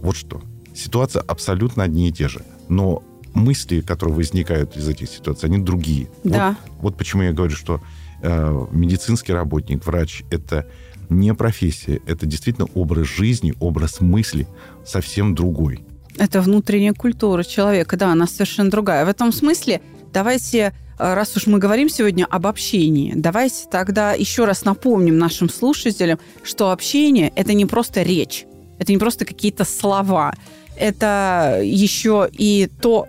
[0.01, 0.41] Вот что.
[0.75, 2.43] Ситуация абсолютно одни и те же.
[2.67, 6.07] Но мысли, которые возникают из этих ситуаций, они другие.
[6.23, 6.49] Да.
[6.49, 7.81] Вот, вот почему я говорю, что
[8.23, 10.67] медицинский работник, врач– это
[11.09, 14.47] не профессия, это действительно образ жизни, образ мысли
[14.85, 15.83] совсем другой.
[16.17, 19.05] Это внутренняя культура человека, да, она совершенно другая.
[19.05, 19.81] В этом смысле
[20.13, 25.49] давайте, э, раз уж мы говорим сегодня об общении, давайте тогда еще раз напомним нашим
[25.49, 28.45] слушателям, что общение– это не просто речь,
[28.77, 30.33] это не просто какие-то слова,
[30.77, 33.07] это еще и то,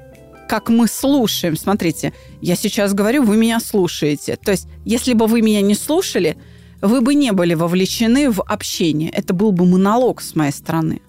[0.53, 1.57] как мы слушаем.
[1.57, 4.37] Смотрите, я сейчас говорю, вы меня слушаете.
[4.37, 6.37] То есть, если бы вы меня не слушали,
[6.83, 9.09] вы бы не были вовлечены в общение.
[9.09, 11.01] Это был бы монолог с моей стороны.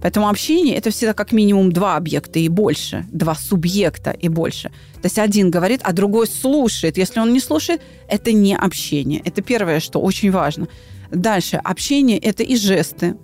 [0.00, 4.68] Поэтому общение– это всегда как минимум два объекта и больше, два субъекта и больше.
[4.68, 6.96] То есть один говорит, а другой слушает.
[6.96, 9.20] Если он не слушает, это не общение.
[9.24, 10.68] Это первое, что очень важно.
[11.10, 11.56] Дальше.
[11.56, 13.16] Общение– это и жесты,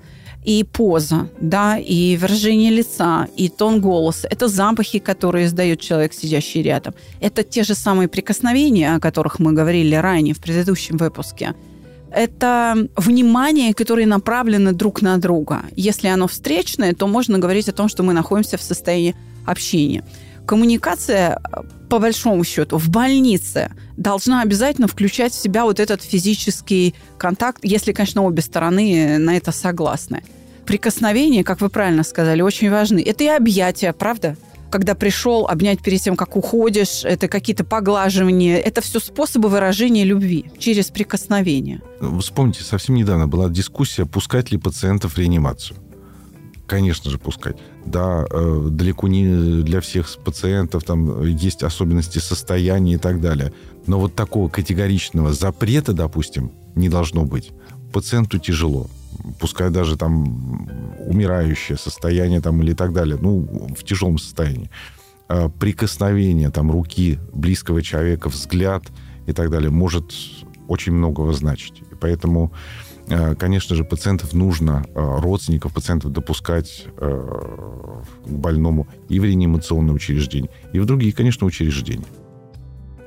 [0.44, 4.28] и поза, да, и выражение лица, и тон голоса.
[4.30, 6.94] Это запахи, которые издает человек, сидящий рядом.
[7.20, 11.54] Это те же самые прикосновения, о которых мы говорили ранее в предыдущем выпуске.
[12.10, 15.62] Это внимание, которое направлено друг на друга.
[15.76, 19.14] Если оно встречное, то можно говорить о том, что мы находимся в состоянии
[19.44, 20.02] общения.
[20.46, 21.38] Коммуникация,
[21.88, 27.92] по большому счету, в больнице должна обязательно включать в себя вот этот физический контакт, если,
[27.92, 30.22] конечно, обе стороны на это согласны.
[30.66, 33.02] Прикосновения, как вы правильно сказали, очень важны.
[33.02, 34.36] Это и объятия, правда?
[34.70, 40.50] когда пришел, обнять перед тем, как уходишь, это какие-то поглаживания, это все способы выражения любви
[40.58, 41.80] через прикосновение.
[42.20, 45.78] Вспомните, совсем недавно была дискуссия, пускать ли пациентов в реанимацию.
[46.66, 47.56] Конечно же, пускать.
[47.90, 53.52] Да, э, далеко не для всех пациентов там есть особенности состояния и так далее.
[53.86, 57.52] Но вот такого категоричного запрета, допустим, не должно быть.
[57.92, 58.88] Пациенту тяжело
[59.38, 60.68] пускай даже там
[60.98, 63.40] умирающее состояние там или так далее, ну,
[63.76, 64.70] в тяжелом состоянии.
[65.28, 68.84] А прикосновение там руки близкого человека, взгляд
[69.26, 70.12] и так далее может
[70.68, 71.80] очень многого значить.
[71.80, 72.52] И поэтому,
[73.38, 80.50] конечно же, пациентов нужно, э, родственников пациентов допускать э, к больному и в реанимационное учреждение,
[80.72, 82.06] и в другие, конечно, учреждения.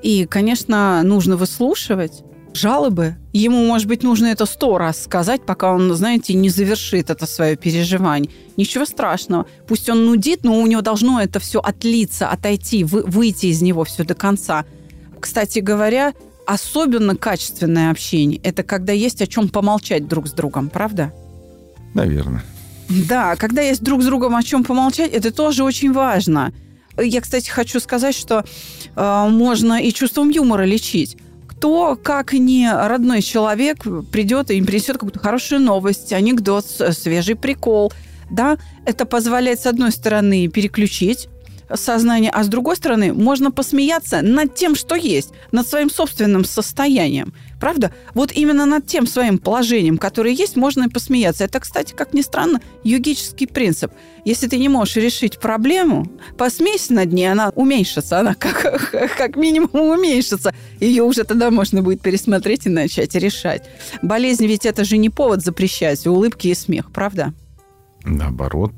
[0.02, 2.24] И, конечно, нужно выслушивать
[2.54, 3.16] жалобы.
[3.34, 7.56] Ему, может быть, нужно это сто раз сказать, пока он, знаете, не завершит это свое
[7.56, 8.32] переживание.
[8.58, 9.46] Ничего страшного.
[9.68, 13.84] Пусть он нудит, но у него должно это все отлиться, отойти, вы, выйти из него
[13.84, 14.66] все до конца.
[15.20, 16.14] Кстати говоря,
[16.46, 21.14] особенно качественное общение– это когда есть о чем помолчать друг с другом, правда?
[21.94, 22.44] Наверное.
[22.90, 26.54] Да, когда есть друг с другом о чем помолчать, это тоже очень важно.
[26.98, 28.44] Я, кстати, хочу сказать, что
[28.96, 31.18] э, можно и чувством юмора лечить
[31.62, 37.94] кто, как не родной человек, придет и им принесет какую-то хорошую новость, анекдот, свежий прикол.
[38.32, 38.58] Да?
[38.88, 41.30] Это позволяет, с одной стороны, переключить
[41.76, 47.34] сознание, а с другой стороны, можно посмеяться над тем, что есть, над своим собственным состоянием.
[47.60, 47.92] Правда?
[48.16, 51.44] Вот именно над тем своим положением, которое есть, можно и посмеяться.
[51.44, 53.92] Это, кстати, как ни странно, йогический принцип.
[54.26, 56.08] Если ты не можешь решить проблему,
[56.38, 60.56] посмейся над ней, она уменьшится, она как, как минимум уменьшится.
[60.80, 63.70] Ее уже тогда можно будет пересмотреть и начать решать.
[64.02, 67.34] Болезнь ведь это же не повод запрещать улыбки и смех, правда?
[68.04, 68.74] Наоборот,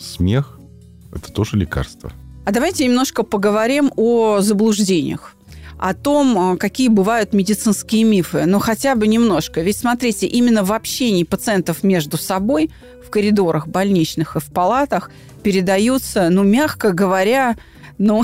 [0.00, 0.58] смех–
[1.14, 2.12] это тоже лекарство.
[2.46, 5.34] А давайте немножко поговорим о заблуждениях
[5.78, 8.46] о том, а, какие бывают медицинские мифы.
[8.46, 9.60] Но хотя бы немножко.
[9.60, 12.70] Ведь смотрите, именно в общении пациентов между собой
[13.04, 15.10] в коридорах больничных и в палатах
[15.42, 17.56] передаются, ну, мягко говоря,
[17.98, 18.22] ну,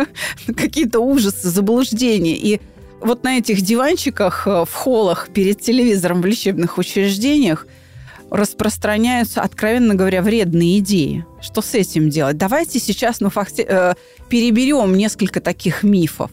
[0.56, 2.36] какие-то ужасы, заблуждения.
[2.36, 2.60] И
[3.00, 7.66] вот на этих диванчиках э, в холлах перед телевизором в лечебных учреждениях
[8.30, 11.24] распространяются, откровенно говоря, вредные идеи.
[11.40, 12.36] Что с этим делать?
[12.36, 13.94] Давайте сейчас ну, факти- э,
[14.28, 16.30] переберем несколько таких мифов.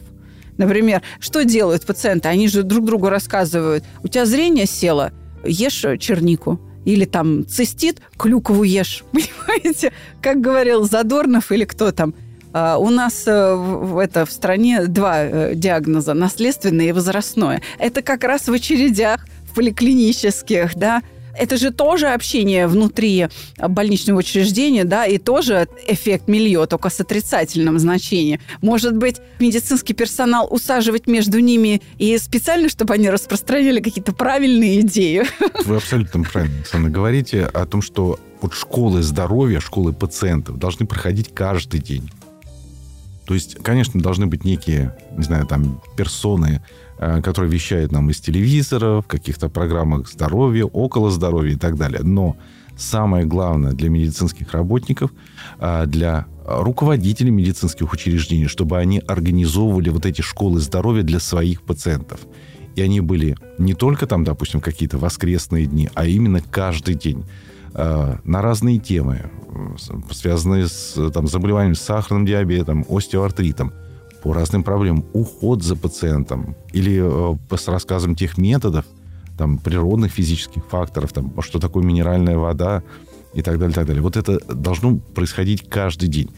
[0.56, 2.28] Например, что делают пациенты?
[2.28, 3.84] Они же друг другу рассказывают.
[4.02, 5.10] У тебя зрение село,
[5.44, 6.60] ешь чернику.
[6.84, 9.04] Или там цистит, клюкву ешь.
[9.12, 9.92] Понимаете?
[10.22, 12.14] Как говорил Задорнов или кто там.
[12.52, 17.60] Uh, у нас uh, в, это, в стране два uh, диагноза– наследственное и возрастное.
[17.78, 21.02] Это как раз в очередях, в поликлинических, да,
[21.38, 23.28] это же тоже общение внутри
[23.58, 28.40] больничного учреждения, да, и тоже эффект милье, только с отрицательным значением.
[28.62, 35.24] Может быть, медицинский персонал усаживать между ними и специально, чтобы они распространяли какие-то правильные идеи.
[35.64, 41.34] Вы абсолютно правильно, Оксана, говорите о том, что вот школы здоровья, школы пациентов должны проходить
[41.34, 42.10] каждый день.
[43.26, 46.62] То есть, конечно, должны быть некие, не знаю, там, персоны,
[46.98, 52.00] который вещает нам из телевизора, в каких-то программах здоровья, около здоровья и так далее.
[52.02, 52.36] Но
[52.76, 55.10] самое главное для медицинских работников,
[55.58, 62.20] э, для руководителей медицинских учреждений, чтобы они организовывали вот эти школы здоровья для своих пациентов.
[62.76, 67.24] И они были не только там, допустим, какие-то воскресные дни, а именно каждый день
[67.74, 69.30] э, на разные темы,
[70.10, 73.72] связанные с там, заболеванием с сахарным диабетом, остеоартритом–
[74.26, 78.84] по разным проблемам, уход за пациентом или э, с рассказом тех методов,
[79.38, 82.82] там, природных физических факторов, там, что такое минеральная вода
[83.34, 84.02] и так далее, так далее.
[84.02, 86.30] Вот это должно происходить каждый день.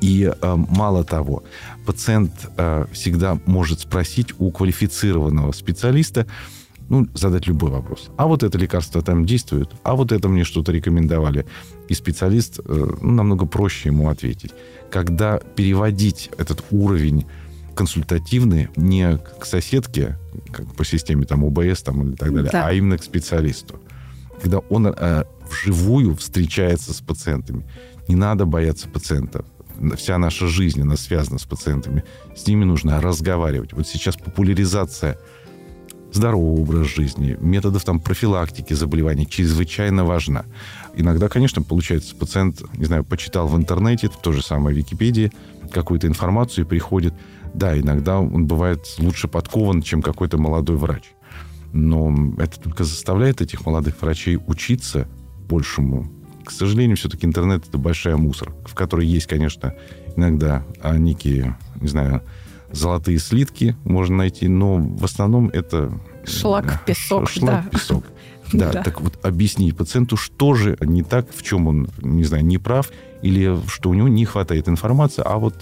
[0.00, 1.42] И э, мало того,
[1.84, 6.24] пациент э, всегда может спросить у квалифицированного специалиста,
[6.88, 8.10] ну, задать любой вопрос.
[8.16, 11.46] А вот это лекарство там действует, а вот это мне что-то рекомендовали.
[11.88, 12.62] И специалист э,
[13.00, 14.52] ну, намного проще ему ответить.
[14.90, 17.26] Когда переводить этот уровень
[17.74, 20.18] консультативный не к соседке,
[20.52, 22.66] как по системе там ОБС там, или так далее, да.
[22.66, 23.80] а именно к специалисту.
[24.42, 27.64] Когда он э, вживую встречается с пациентами.
[28.08, 29.44] Не надо бояться пациентов.
[29.96, 32.02] Вся наша жизнь, она связана с пациентами.
[32.36, 33.72] С ними нужно разговаривать.
[33.72, 35.18] Вот сейчас популяризация
[36.18, 40.44] здорового образа жизни, методов там профилактики заболеваний чрезвычайно важна.
[40.94, 45.32] Иногда, конечно, получается, пациент, не знаю, почитал в интернете, в то же самое в Википедии,
[45.72, 47.14] какую-то информацию и приходит.
[47.54, 51.04] Да, иногда он бывает лучше подкован, чем какой-то молодой врач.
[51.72, 55.06] Но это только заставляет этих молодых врачей учиться
[55.48, 56.10] большему.
[56.44, 59.74] К сожалению, все-таки интернет– это большая мусор, в которой есть, конечно,
[60.16, 62.22] иногда а, некие, не знаю,
[62.72, 65.92] золотые слитки можно найти, но в основном это...
[66.24, 67.70] Шлак, песок, шлак, да.
[67.70, 68.04] песок.
[68.50, 72.46] Да, да, так вот объясни пациенту, что же не так, в чем он, не знаю,
[72.46, 72.90] не прав,
[73.20, 75.54] или что у него не хватает информации, а вот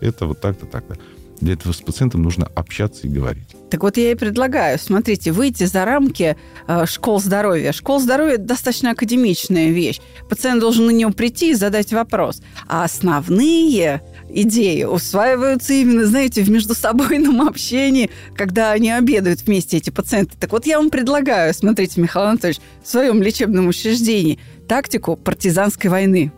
[0.00, 0.96] это вот так-то, так-то.
[1.40, 3.56] Для этого с пациентом нужно общаться и говорить.
[3.70, 6.36] Так вот я и предлагаю, смотрите, выйти за рамки
[6.66, 7.72] э, школ здоровья.
[7.72, 10.00] Школ здоровья– это достаточно академичная вещь.
[10.28, 12.42] Пациент должен на нее прийти и задать вопрос.
[12.68, 14.02] А основные
[14.32, 20.36] идеи усваиваются именно, знаете, в междусобойном общении, когда они обедают вместе, эти пациенты.
[20.38, 26.32] Так вот я вам предлагаю, смотрите, Михаил Анатольевич, в своем лечебном учреждении тактику партизанской войны.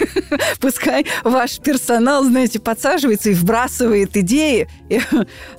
[0.60, 4.68] Пускай ваш персонал, знаете, подсаживается и вбрасывает идеи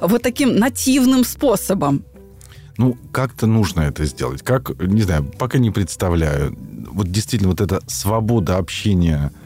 [0.02, 2.06] вот таким нативным способом.
[2.78, 4.42] Ну, как-то нужно это сделать.
[4.42, 6.58] Как, не знаю, пока не представляю.
[6.92, 9.32] Вот действительно, вот эта свобода общения–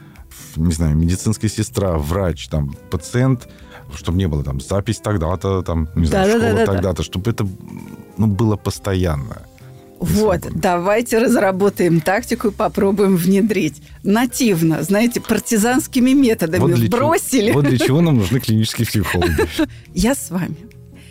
[0.56, 3.48] не знаю, медицинская сестра, врач, там, пациент,
[3.96, 7.32] чтобы не было там запись тогда-то, там, не знаю, да, школа да, да, тогда-то, чтобы
[7.32, 7.48] это
[8.18, 9.42] ну, было постоянно.
[10.00, 13.82] Вот, давайте разработаем тактику и попробуем внедрить.
[14.04, 17.48] Нативно, знаете, партизанскими методами вот бросили.
[17.48, 19.36] Чего, вот для чего нам нужны клинические психологи.
[19.94, 20.56] Я с вами.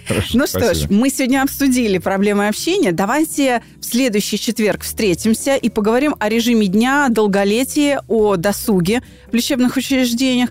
[0.07, 0.74] Хорошо, ну спасибо.
[0.74, 2.92] что ж, мы сегодня обсудили проблемы общения.
[2.92, 9.76] Давайте в следующий четверг встретимся и поговорим о режиме дня, долголетии, о досуге в лечебных
[9.76, 10.50] учреждениях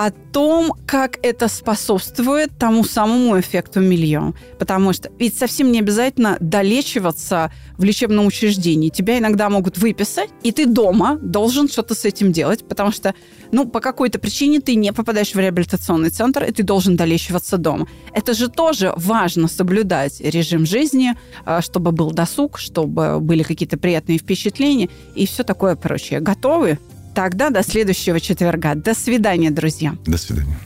[0.00, 4.34] о том, как это способствует тому самому эффекту миллион.
[4.58, 8.88] Потому что ведь совсем не обязательно долечиваться в лечебном учреждении.
[8.88, 13.14] Тебя иногда могут выписать, и ты дома должен что-то с этим делать, потому что,
[13.52, 17.86] ну, по какой-то причине ты не попадаешь в реабилитационный центр, и ты должен долечиваться дома.
[18.14, 24.16] Это же тоже важно соблюдать режим жизни, а, чтобы был досуг, чтобы были какие-то приятные
[24.16, 26.20] впечатления и все такое прочее.
[26.20, 26.78] Готовы?
[27.14, 28.74] Тогда до следующего четверга.
[28.74, 29.94] До свидания, друзья.
[30.06, 30.56] До свидания.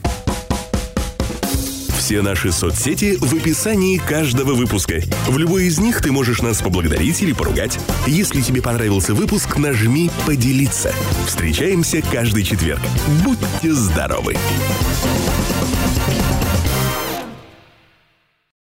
[2.05, 5.01] Все наши соцсети в описании каждого выпуска.
[5.27, 7.79] В любой из них ты можешь нас поблагодарить или поругать.
[8.05, 10.93] Если тебе понравился выпуск, нажми «Поделиться».
[11.25, 12.81] Встречаемся каждый четверг.
[13.23, 14.37] Будьте здоровы!